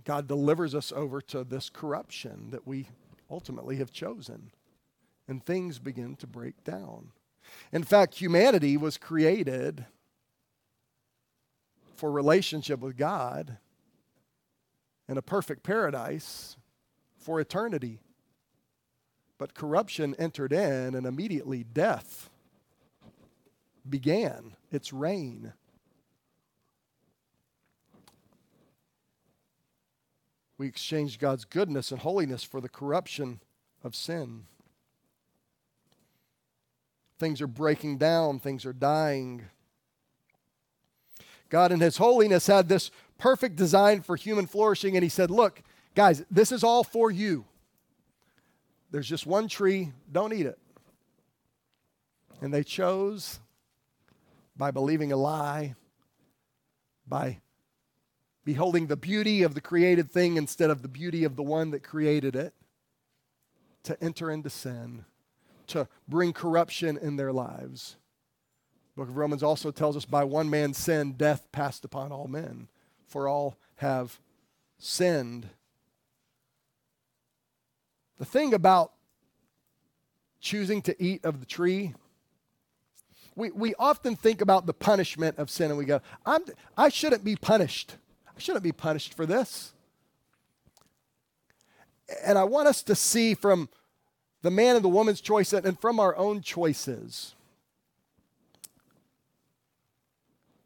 [0.04, 2.88] god delivers us over to this corruption that we
[3.30, 4.50] ultimately have chosen
[5.28, 7.08] and things begin to break down.
[7.72, 9.86] In fact, humanity was created
[11.96, 13.58] for relationship with God
[15.08, 16.56] and a perfect paradise
[17.16, 18.00] for eternity.
[19.38, 22.30] But corruption entered in, and immediately death
[23.88, 25.52] began its reign.
[30.56, 33.40] We exchanged God's goodness and holiness for the corruption
[33.82, 34.44] of sin.
[37.18, 39.46] Things are breaking down, things are dying.
[41.48, 45.62] God, in His holiness, had this perfect design for human flourishing, and He said, Look,
[45.94, 47.44] guys, this is all for you.
[48.90, 50.58] There's just one tree, don't eat it.
[52.40, 53.40] And they chose
[54.56, 55.74] by believing a lie,
[57.06, 57.40] by
[58.44, 61.82] beholding the beauty of the created thing instead of the beauty of the one that
[61.82, 62.54] created it,
[63.84, 65.04] to enter into sin,
[65.66, 67.96] to bring corruption in their lives.
[68.96, 72.68] Book of Romans also tells us by one man's sin, death passed upon all men,
[73.06, 74.20] for all have
[74.78, 75.48] sinned.
[78.18, 78.92] The thing about
[80.40, 81.94] choosing to eat of the tree,
[83.34, 86.42] we, we often think about the punishment of sin and we go, I'm,
[86.76, 87.96] I shouldn't be punished.
[88.28, 89.72] I shouldn't be punished for this.
[92.24, 93.68] And I want us to see from
[94.42, 97.34] the man and the woman's choice and from our own choices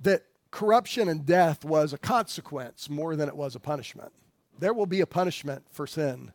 [0.01, 4.13] that corruption and death was a consequence more than it was a punishment.
[4.59, 6.33] There will be a punishment for sin.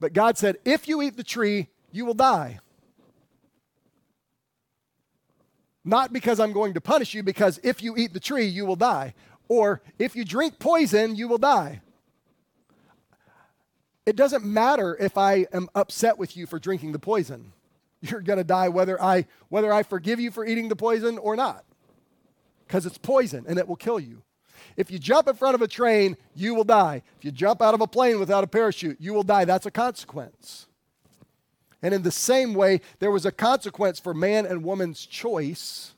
[0.00, 2.60] But God said, if you eat the tree, you will die.
[5.84, 8.76] Not because I'm going to punish you, because if you eat the tree, you will
[8.76, 9.14] die.
[9.48, 11.82] Or if you drink poison, you will die.
[14.06, 17.52] It doesn't matter if I am upset with you for drinking the poison.
[18.00, 21.36] You're going to die whether I whether I forgive you for eating the poison or
[21.36, 21.64] not.
[22.68, 24.22] Cuz it's poison and it will kill you.
[24.76, 27.02] If you jump in front of a train, you will die.
[27.18, 29.44] If you jump out of a plane without a parachute, you will die.
[29.44, 30.66] That's a consequence.
[31.82, 35.94] And in the same way, there was a consequence for man and woman's choice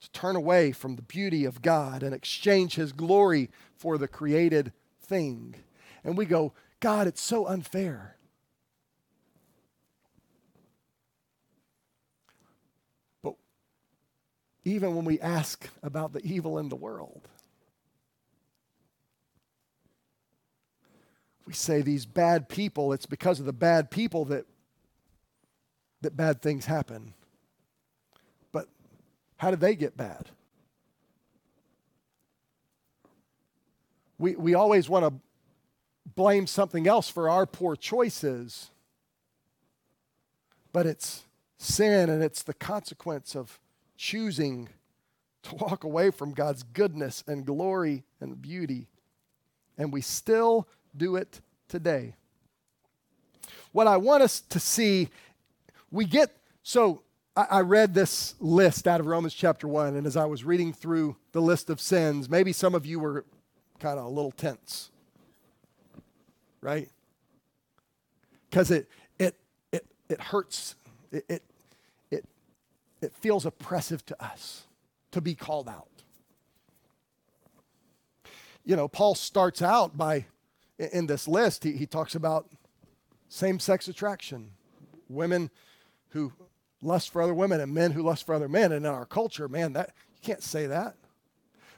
[0.00, 4.72] to turn away from the beauty of God and exchange his glory for the created
[5.02, 5.54] thing.
[6.02, 8.16] And we go, God, it's so unfair.
[13.22, 13.34] But
[14.64, 17.28] even when we ask about the evil in the world,
[21.46, 24.44] we say these bad people, it's because of the bad people that,
[26.02, 27.14] that bad things happen.
[28.52, 28.68] But
[29.38, 30.28] how did they get bad?
[34.18, 35.14] We, we always want to
[36.14, 38.70] blame something else for our poor choices,
[40.72, 41.22] but it's
[41.56, 43.58] sin and it's the consequence of
[43.98, 44.70] choosing
[45.42, 48.88] to walk away from God's goodness and glory and beauty.
[49.76, 52.14] And we still do it today.
[53.72, 55.10] What I want us to see,
[55.90, 57.02] we get so
[57.36, 61.16] I, read this list out of Romans chapter 1, and as I was reading through
[61.30, 63.24] the list of sins, maybe some of you were
[63.78, 64.90] kind of a little tense,
[66.60, 66.88] right?
[68.50, 68.88] Because it,
[69.20, 69.36] it,
[69.70, 70.74] it, it hurts,
[71.12, 71.42] it, it, it,
[73.00, 74.64] it feels oppressive to us
[75.12, 75.88] to be called out.
[78.64, 80.26] You know, Paul starts out by,
[80.78, 82.48] in this list, he, he talks about
[83.28, 84.50] same sex attraction,
[85.08, 85.50] women
[86.10, 86.32] who
[86.82, 88.72] lust for other women and men who lust for other men.
[88.72, 90.96] And in our culture, man, that you can't say that.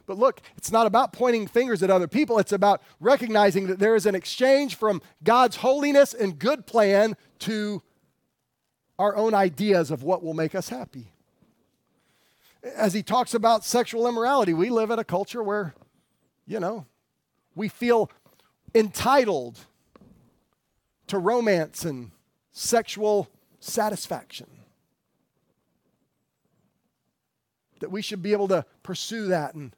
[0.07, 2.39] But look, it's not about pointing fingers at other people.
[2.39, 7.83] It's about recognizing that there is an exchange from God's holiness and good plan to
[9.01, 11.11] our own ideas of what will make us happy.
[12.63, 15.75] As he talks about sexual immorality, we live in a culture where,
[16.47, 16.85] you know,
[17.55, 18.11] we feel
[18.75, 19.59] entitled
[21.07, 22.11] to romance and
[22.53, 24.47] sexual satisfaction.
[27.81, 29.75] that we should be able to pursue that and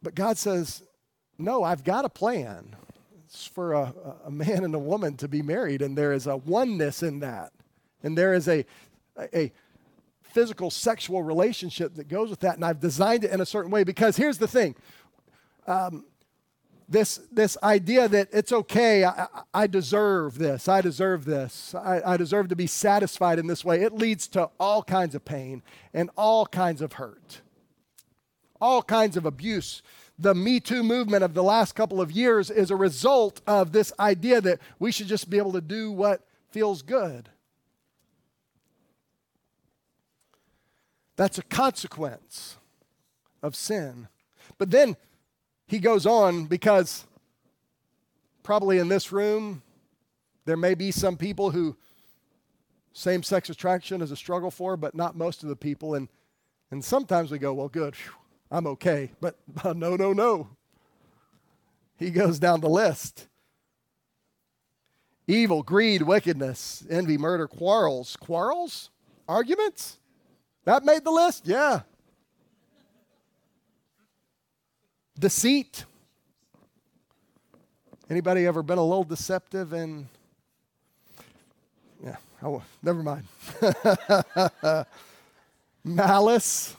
[0.00, 0.84] but god says
[1.36, 2.76] no i've got a plan
[3.28, 3.92] it's for a,
[4.24, 7.52] a man and a woman to be married and there is a oneness in that.
[8.02, 8.64] And there is a,
[9.34, 9.52] a
[10.22, 13.84] physical sexual relationship that goes with that and i've designed it in a certain way
[13.84, 14.74] because here's the thing.
[15.66, 16.06] Um,
[16.88, 22.16] this, this idea that it's okay, I, I deserve this, I deserve this, I, I
[22.16, 25.62] deserve to be satisfied in this way, it leads to all kinds of pain
[25.92, 27.42] and all kinds of hurt,
[28.58, 29.82] all kinds of abuse
[30.18, 33.92] the Me Too movement of the last couple of years is a result of this
[34.00, 37.28] idea that we should just be able to do what feels good.
[41.16, 42.56] That's a consequence
[43.42, 44.08] of sin.
[44.56, 44.96] But then
[45.66, 47.04] he goes on because
[48.42, 49.62] probably in this room,
[50.44, 51.76] there may be some people who
[52.92, 55.94] same sex attraction is a struggle for, but not most of the people.
[55.94, 56.08] And,
[56.70, 58.12] and sometimes we go, well, good, whew,
[58.50, 59.10] I'm okay.
[59.20, 60.48] But uh, no, no, no.
[61.98, 63.28] He goes down the list
[65.28, 68.16] evil, greed, wickedness, envy, murder, quarrels.
[68.16, 68.90] Quarrels?
[69.28, 69.98] Arguments?
[70.64, 71.46] That made the list?
[71.46, 71.82] Yeah.
[75.18, 75.84] Deceit.
[78.10, 80.08] Anybody ever been a little deceptive and
[82.02, 83.24] yeah, oh, never mind.
[85.84, 86.77] Malice.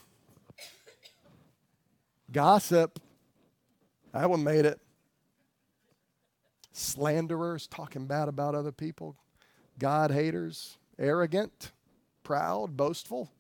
[2.32, 3.00] Gossip.
[4.14, 4.80] That one made it.
[6.72, 9.16] Slanderers, talking bad about other people.
[9.78, 11.72] God haters, arrogant,
[12.24, 13.32] proud, boastful.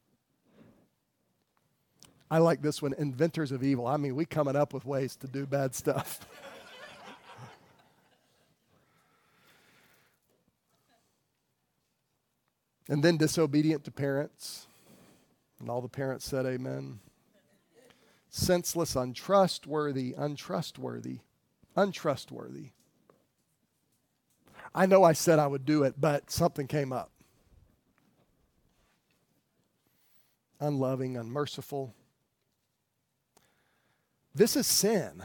[2.31, 3.87] I like this one, inventors of evil.
[3.87, 6.19] I mean, we coming up with ways to do bad stuff.
[12.89, 14.67] and then disobedient to parents.
[15.59, 16.99] And all the parents said, Amen.
[18.29, 21.19] Senseless, untrustworthy, untrustworthy,
[21.75, 22.71] untrustworthy.
[24.73, 27.11] I know I said I would do it, but something came up.
[30.59, 31.95] Unloving, unmerciful,
[34.35, 35.23] this is sin.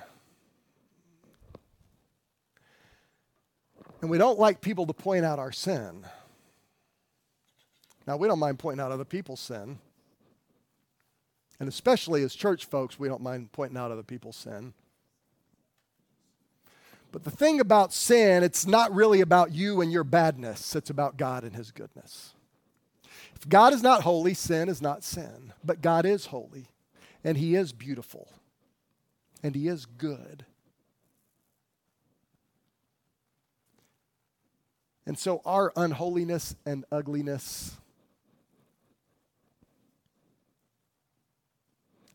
[4.00, 6.04] And we don't like people to point out our sin.
[8.06, 9.78] Now, we don't mind pointing out other people's sin.
[11.60, 14.74] And especially as church folks, we don't mind pointing out other people's sin.
[17.12, 21.16] But the thing about sin, it's not really about you and your badness, it's about
[21.16, 22.34] God and His goodness.
[23.36, 25.52] If God is not holy, sin is not sin.
[25.62, 26.66] But God is holy,
[27.22, 28.28] and He is beautiful
[29.44, 30.46] and He is good.
[35.06, 37.76] And so our unholiness and ugliness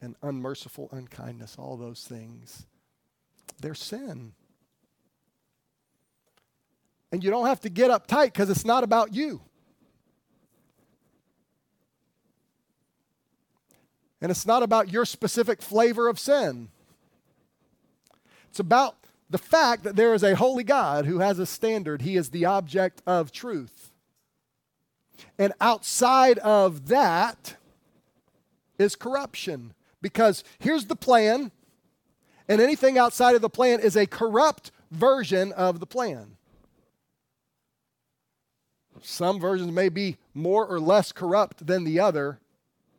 [0.01, 2.65] and unmerciful unkindness, all those things,
[3.61, 4.33] they're sin.
[7.11, 9.41] And you don't have to get uptight because it's not about you.
[14.21, 16.69] And it's not about your specific flavor of sin.
[18.49, 18.95] It's about
[19.29, 22.01] the fact that there is a holy God who has a standard.
[22.01, 23.91] He is the object of truth.
[25.37, 27.55] And outside of that
[28.77, 29.73] is corruption.
[30.01, 31.51] Because here's the plan,
[32.47, 36.37] and anything outside of the plan is a corrupt version of the plan.
[39.01, 42.39] Some versions may be more or less corrupt than the other,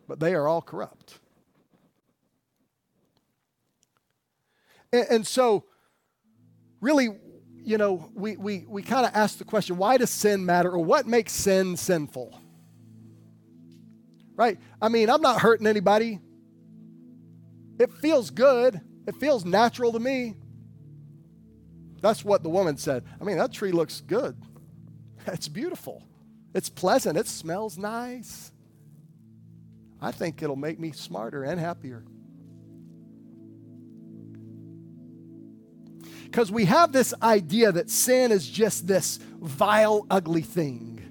[0.08, 1.18] but they are all corrupt.
[4.92, 5.64] And, and so,
[6.80, 7.08] really,
[7.62, 10.78] you know, we, we, we kind of ask the question why does sin matter or
[10.78, 12.38] what makes sin sinful?
[14.34, 14.58] Right?
[14.80, 16.18] I mean, I'm not hurting anybody.
[17.80, 20.36] It feels good, it feels natural to me.
[22.02, 23.04] That's what the woman said.
[23.18, 24.36] I mean, that tree looks good.
[25.26, 26.02] It's beautiful.
[26.54, 27.18] It's pleasant.
[27.18, 28.50] It smells nice.
[30.00, 32.04] I think it'll make me smarter and happier.
[36.24, 41.02] Because we have this idea that sin is just this vile, ugly thing.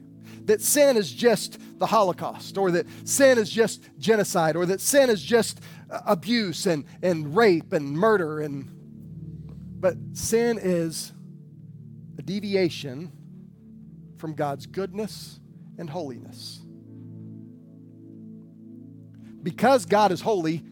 [0.46, 5.10] That sin is just the Holocaust, or that sin is just genocide, or that sin
[5.12, 8.42] is just abuse and, and rape and murder.
[8.42, 8.70] And,
[9.80, 11.14] but sin is
[12.18, 13.12] a deviation
[14.18, 15.40] from God's goodness
[15.78, 16.62] and holiness.
[19.42, 20.64] Because God is holy,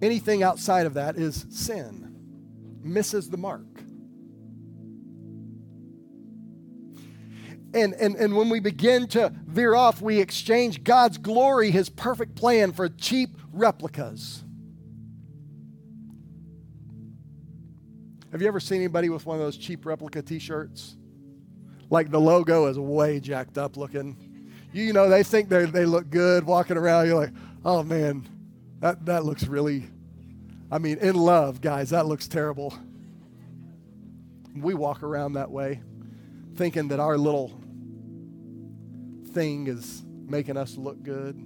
[0.00, 2.16] anything outside of that is sin
[2.82, 3.66] misses the mark.
[7.72, 12.34] And, and, and when we begin to veer off, we exchange God's glory, His perfect
[12.34, 14.42] plan, for cheap replicas.
[18.32, 20.96] Have you ever seen anybody with one of those cheap replica t shirts?
[21.90, 24.52] Like the logo is way jacked up looking.
[24.72, 27.06] You know, they think they they look good walking around.
[27.06, 27.32] You're like,
[27.64, 28.28] oh man,
[28.78, 29.88] that, that looks really
[30.72, 32.72] I mean, in love, guys, that looks terrible.
[34.54, 35.82] We walk around that way
[36.60, 37.58] thinking that our little
[39.32, 41.42] thing is making us look good.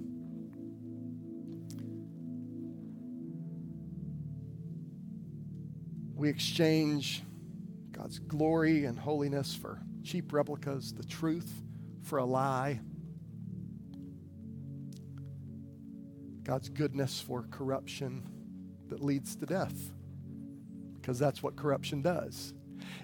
[6.15, 7.23] we exchange
[7.93, 11.61] God's glory and holiness for cheap replicas, the truth
[12.03, 12.81] for a lie,
[16.43, 18.21] God's goodness for corruption
[18.89, 19.93] that leads to death.
[20.95, 22.53] Because that's what corruption does.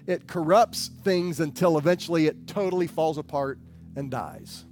[0.06, 3.58] It corrupts things until eventually it totally falls apart
[3.96, 4.64] and dies.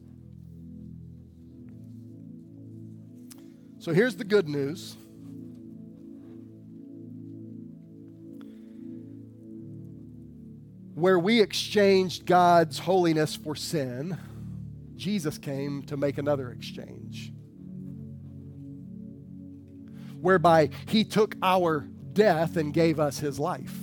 [3.78, 4.96] So here's the good news.
[10.94, 14.18] Where we exchanged God's holiness for sin,
[14.96, 17.32] Jesus came to make another exchange.
[20.20, 23.79] Whereby he took our death and gave us his life.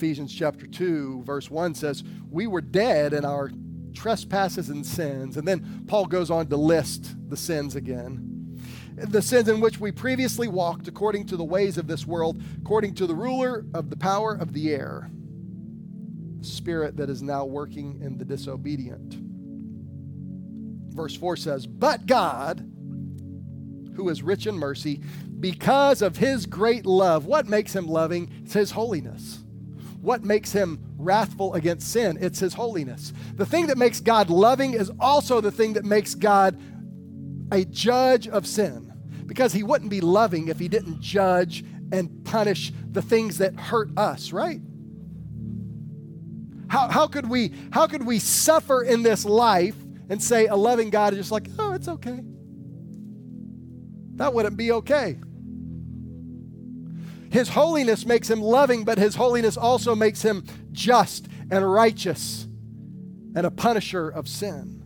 [0.00, 3.50] Ephesians chapter 2, verse 1 says, We were dead in our
[3.92, 5.36] trespasses and sins.
[5.36, 8.56] And then Paul goes on to list the sins again.
[8.96, 12.94] The sins in which we previously walked according to the ways of this world, according
[12.94, 15.10] to the ruler of the power of the air,
[16.38, 19.18] the spirit that is now working in the disobedient.
[20.94, 22.60] Verse 4 says, But God,
[23.96, 25.02] who is rich in mercy,
[25.40, 28.30] because of his great love, what makes him loving?
[28.44, 29.44] It's his holiness.
[30.00, 32.18] What makes him wrathful against sin?
[32.20, 33.12] It's his holiness.
[33.34, 36.58] The thing that makes God loving is also the thing that makes God
[37.52, 38.92] a judge of sin.
[39.26, 43.90] Because he wouldn't be loving if he didn't judge and punish the things that hurt
[43.96, 44.60] us, right?
[46.68, 49.76] How, how, could we, how could we suffer in this life
[50.08, 52.20] and say a loving God is just like, oh, it's okay?
[54.16, 55.18] That wouldn't be okay.
[57.30, 62.46] His holiness makes him loving, but his holiness also makes him just and righteous
[63.34, 64.82] and a punisher of sin.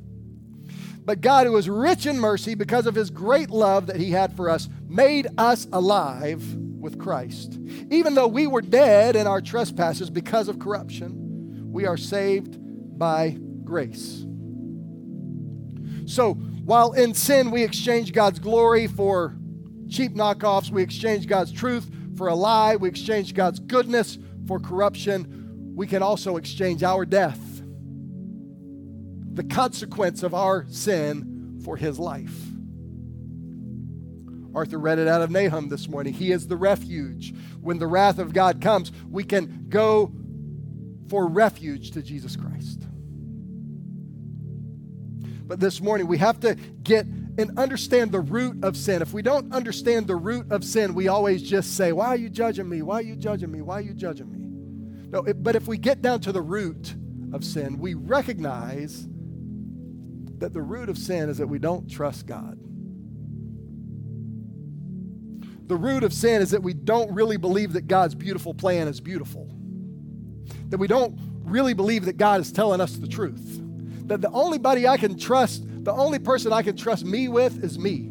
[1.04, 4.34] But God, who is rich in mercy because of his great love that he had
[4.34, 7.58] for us, made us alive with Christ.
[7.90, 12.58] Even though we were dead in our trespasses because of corruption, we are saved
[12.98, 14.24] by grace.
[16.06, 19.36] So, while in sin we exchange God's glory for
[19.88, 25.72] cheap knockoffs, we exchange God's truth for a lie, we exchange God's goodness for corruption,
[25.74, 27.40] we can also exchange our death,
[29.32, 32.38] the consequence of our sin, for his life.
[34.54, 36.12] Arthur read it out of Nahum this morning.
[36.12, 37.34] He is the refuge.
[37.60, 40.12] When the wrath of God comes, we can go
[41.08, 42.82] for refuge to Jesus Christ.
[45.46, 47.06] But this morning, we have to get
[47.36, 49.02] and understand the root of sin.
[49.02, 52.30] If we don't understand the root of sin, we always just say, Why are you
[52.30, 52.82] judging me?
[52.82, 53.60] Why are you judging me?
[53.60, 55.08] Why are you judging me?
[55.10, 56.94] No, it, but if we get down to the root
[57.32, 59.06] of sin, we recognize
[60.38, 62.58] that the root of sin is that we don't trust God.
[65.66, 69.00] The root of sin is that we don't really believe that God's beautiful plan is
[69.00, 69.48] beautiful.
[70.68, 73.60] That we don't really believe that God is telling us the truth.
[74.08, 77.62] That the only body I can trust the only person I can trust me with
[77.62, 78.10] is me.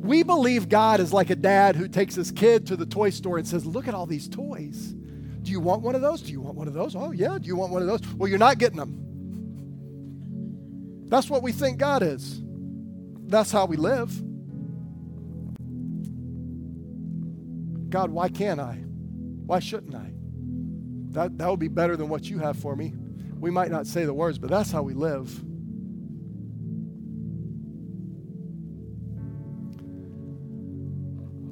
[0.00, 3.38] We believe God is like a dad who takes his kid to the toy store
[3.38, 4.94] and says, Look at all these toys.
[5.42, 6.22] Do you want one of those?
[6.22, 6.96] Do you want one of those?
[6.96, 7.38] Oh, yeah.
[7.38, 8.00] Do you want one of those?
[8.14, 9.02] Well, you're not getting them.
[11.08, 12.42] That's what we think God is.
[13.28, 14.10] That's how we live.
[17.90, 18.74] God, why can't I?
[19.46, 20.12] Why shouldn't I?
[21.12, 22.92] That, that would be better than what you have for me.
[23.38, 25.45] We might not say the words, but that's how we live.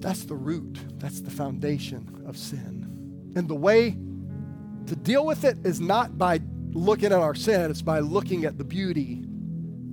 [0.04, 3.32] That's the root, that's the foundation of sin.
[3.36, 3.96] And the way
[4.86, 6.40] to deal with it is not by
[6.72, 9.24] looking at our sin, it's by looking at the beauty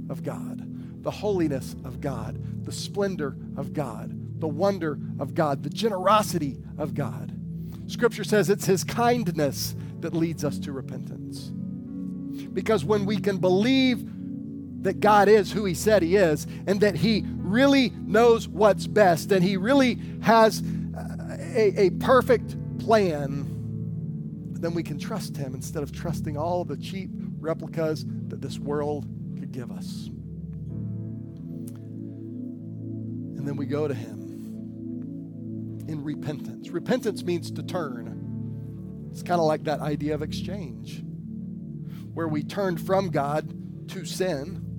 [0.09, 5.70] of God, the holiness of God, the splendor of God, the wonder of God, the
[5.70, 7.34] generosity of God.
[7.88, 11.53] Scripture says it's His kindness that leads us to repentance.
[12.51, 14.05] Because when we can believe
[14.82, 19.32] that God is who He said He is and that He really knows what's best
[19.32, 20.63] and He really has
[20.97, 23.47] uh, a, a perfect plan,
[24.59, 27.09] then we can trust Him instead of trusting all the cheap
[27.39, 29.05] replicas that this world
[29.39, 30.07] could give us.
[33.38, 34.21] And then we go to Him
[35.88, 36.69] in repentance.
[36.69, 39.09] Repentance means to turn.
[39.11, 41.03] It's kind of like that idea of exchange,
[42.13, 44.70] where we turn from God to sin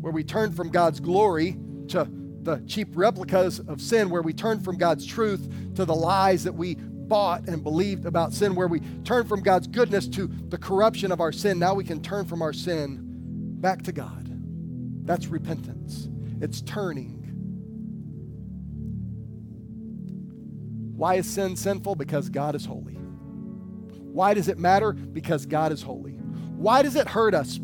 [0.00, 1.56] where we turn from God's glory
[1.88, 2.08] to
[2.42, 6.54] the cheap replicas of sin, where we turn from God's truth to the lies that
[6.54, 11.10] we bought and believed about sin, where we turn from God's goodness to the corruption
[11.10, 11.58] of our sin.
[11.58, 13.00] Now we can turn from our sin
[13.60, 14.26] back to God.
[15.06, 16.08] That's repentance,
[16.40, 17.16] it's turning.
[20.94, 21.94] Why is sin sinful?
[21.94, 22.94] Because God is holy.
[22.94, 24.92] Why does it matter?
[24.92, 26.12] Because God is holy.
[26.12, 27.60] Why does it hurt us?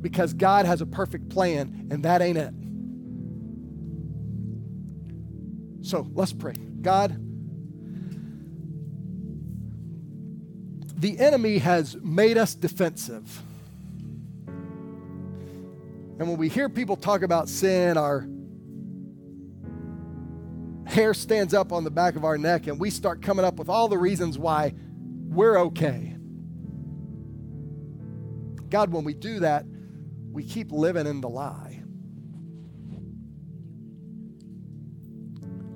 [0.00, 2.52] Because God has a perfect plan, and that ain't it.
[5.86, 6.54] So let's pray.
[6.82, 7.12] God,
[10.98, 13.42] the enemy has made us defensive.
[16.18, 18.26] And when we hear people talk about sin, our
[20.86, 23.68] hair stands up on the back of our neck and we start coming up with
[23.68, 24.72] all the reasons why
[25.28, 26.16] we're okay.
[28.70, 29.66] God, when we do that,
[30.36, 31.82] we keep living in the lie.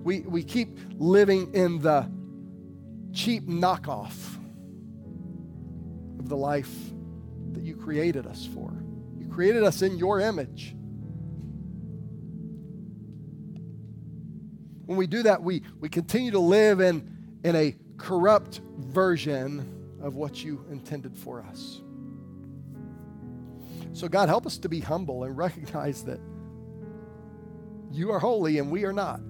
[0.04, 2.11] We, we keep living in the
[3.14, 4.36] cheap knockoff
[6.18, 6.70] of the life
[7.52, 8.70] that you created us for.
[9.16, 10.76] You created us in your image.
[14.84, 20.16] When we do that, we, we continue to live in, in a corrupt version of
[20.16, 21.80] what you intended for us.
[23.93, 26.20] So, God, help us to be humble and recognize that
[27.91, 29.20] you are holy and we are not.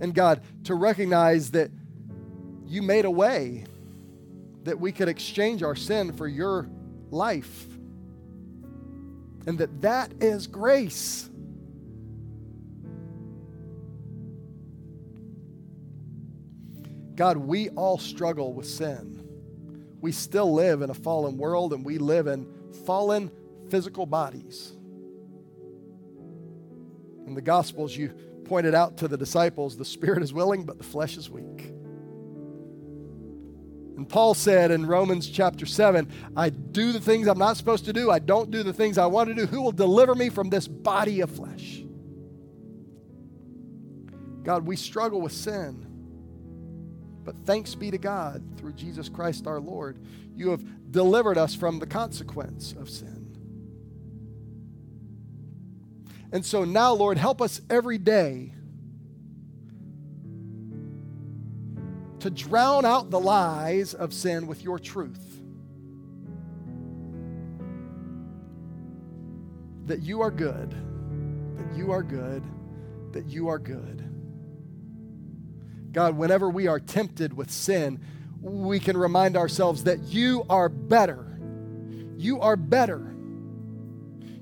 [0.00, 1.70] And God, to recognize that
[2.66, 3.64] you made a way
[4.64, 6.68] that we could exchange our sin for your
[7.10, 7.66] life.
[9.46, 11.29] And that that is grace.
[17.20, 19.22] God, we all struggle with sin.
[20.00, 22.50] We still live in a fallen world and we live in
[22.86, 23.30] fallen
[23.68, 24.72] physical bodies.
[27.26, 28.14] In the Gospels, you
[28.46, 31.74] pointed out to the disciples the spirit is willing, but the flesh is weak.
[33.98, 37.92] And Paul said in Romans chapter 7 I do the things I'm not supposed to
[37.92, 39.44] do, I don't do the things I want to do.
[39.44, 41.82] Who will deliver me from this body of flesh?
[44.42, 45.89] God, we struggle with sin.
[47.24, 49.98] But thanks be to God through Jesus Christ our Lord,
[50.34, 53.20] you have delivered us from the consequence of sin.
[56.32, 58.54] And so now, Lord, help us every day
[62.20, 65.40] to drown out the lies of sin with your truth.
[69.86, 70.70] That you are good,
[71.56, 72.44] that you are good,
[73.12, 74.09] that you are good.
[75.92, 78.00] God, whenever we are tempted with sin,
[78.40, 81.38] we can remind ourselves that you are better.
[82.16, 83.14] You are better.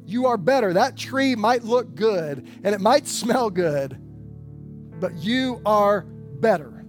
[0.04, 0.72] You are better.
[0.72, 3.98] That tree might look good and it might smell good,
[5.00, 6.84] but you are better.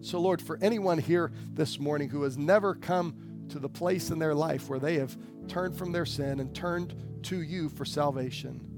[0.00, 4.18] So, Lord, for anyone here this morning who has never come to the place in
[4.18, 5.16] their life where they have
[5.48, 8.73] turned from their sin and turned to you for salvation,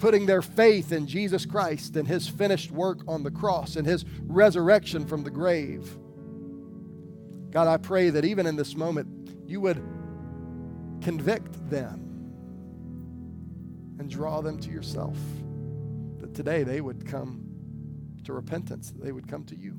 [0.00, 4.04] putting their faith in Jesus Christ and his finished work on the cross and his
[4.22, 5.96] resurrection from the grave.
[7.50, 9.76] God, I pray that even in this moment, you would
[11.02, 12.06] convict them
[13.98, 15.18] and draw them to yourself.
[16.18, 17.44] That today they would come
[18.24, 19.76] to repentance, they would come to you.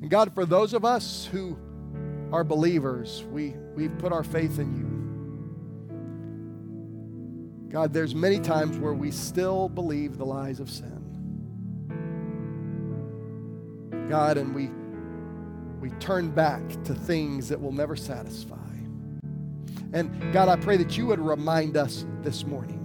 [0.00, 1.58] And God, for those of us who
[2.32, 4.89] are believers, we, we've put our faith in you.
[7.70, 10.96] God, there's many times where we still believe the lies of sin.
[14.08, 14.70] God, and we
[15.80, 18.56] we turn back to things that will never satisfy.
[19.92, 22.76] And God, I pray that you would remind us this morning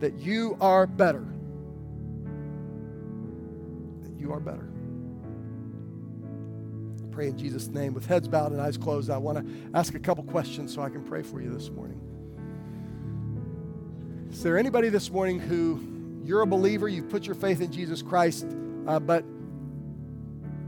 [0.00, 1.26] that you are better.
[4.02, 4.68] That you are better.
[7.04, 9.10] I pray in Jesus' name with heads bowed and eyes closed.
[9.10, 12.00] I want to ask a couple questions so I can pray for you this morning.
[14.36, 15.80] Is there anybody this morning who
[16.22, 18.46] you're a believer, you've put your faith in Jesus Christ,
[18.86, 19.24] uh, but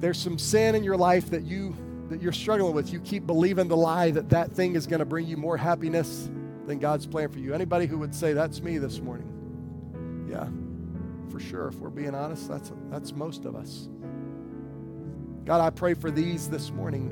[0.01, 1.77] there's some sin in your life that you
[2.09, 2.91] that you're struggling with?
[2.91, 6.31] You keep believing the lie that that thing is going to bring you more happiness
[6.67, 7.53] than God's plan for you.
[7.53, 10.27] Anybody who would say that's me this morning?
[10.31, 10.49] Yeah,
[11.31, 11.69] for sure.
[11.69, 13.91] If we're being honest, that's that's most of us.
[15.45, 17.11] God, I pray for these this morning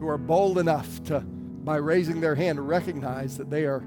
[0.00, 3.84] who are bold enough to, by raising their hand, recognize that they are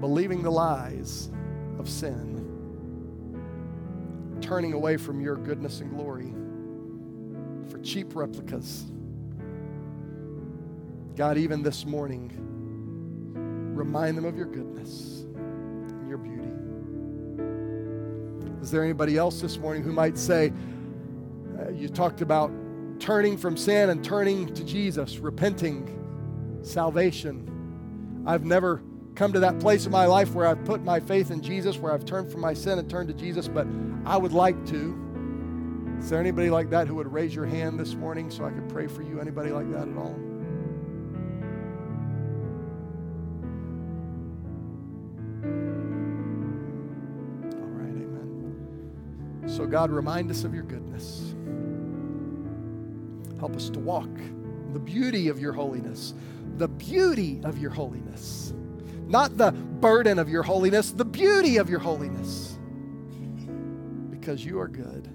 [0.00, 1.30] believing the lies
[1.78, 2.40] of sin,
[4.40, 6.32] turning away from your goodness and glory
[7.70, 8.84] for cheap replicas.
[11.16, 12.30] God, even this morning,
[13.74, 16.50] remind them of your goodness and your beauty.
[18.60, 20.52] Is there anybody else this morning who might say,
[21.58, 22.50] uh, you talked about
[22.98, 25.88] turning from sin and turning to Jesus, repenting,
[26.62, 28.22] salvation?
[28.26, 28.82] I've never
[29.14, 31.92] come to that place in my life where I've put my faith in Jesus, where
[31.92, 33.66] I've turned from my sin and turned to Jesus, but
[34.04, 35.00] I would like to.
[35.98, 38.68] Is there anybody like that who would raise your hand this morning so I could
[38.68, 39.20] pray for you?
[39.20, 40.16] Anybody like that at all?
[47.54, 49.44] All right, amen.
[49.46, 51.34] So, God, remind us of your goodness.
[53.38, 54.10] Help us to walk
[54.72, 56.14] the beauty of your holiness,
[56.56, 58.52] the beauty of your holiness.
[59.06, 62.58] Not the burden of your holiness, the beauty of your holiness.
[64.10, 65.08] Because you are good.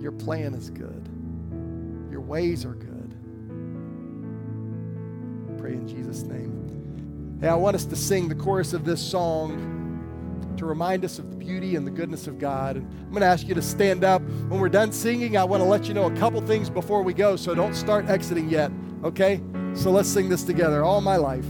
[0.00, 1.08] Your plan is good.
[2.10, 3.14] Your ways are good.
[5.58, 7.38] Pray in Jesus' name.
[7.40, 9.70] Hey, I want us to sing the chorus of this song
[10.56, 12.76] to remind us of the beauty and the goodness of God.
[12.76, 14.22] And I'm going to ask you to stand up.
[14.22, 17.12] When we're done singing, I want to let you know a couple things before we
[17.12, 18.70] go, so don't start exiting yet,
[19.02, 19.40] okay?
[19.74, 20.84] So let's sing this together.
[20.84, 21.46] All my life.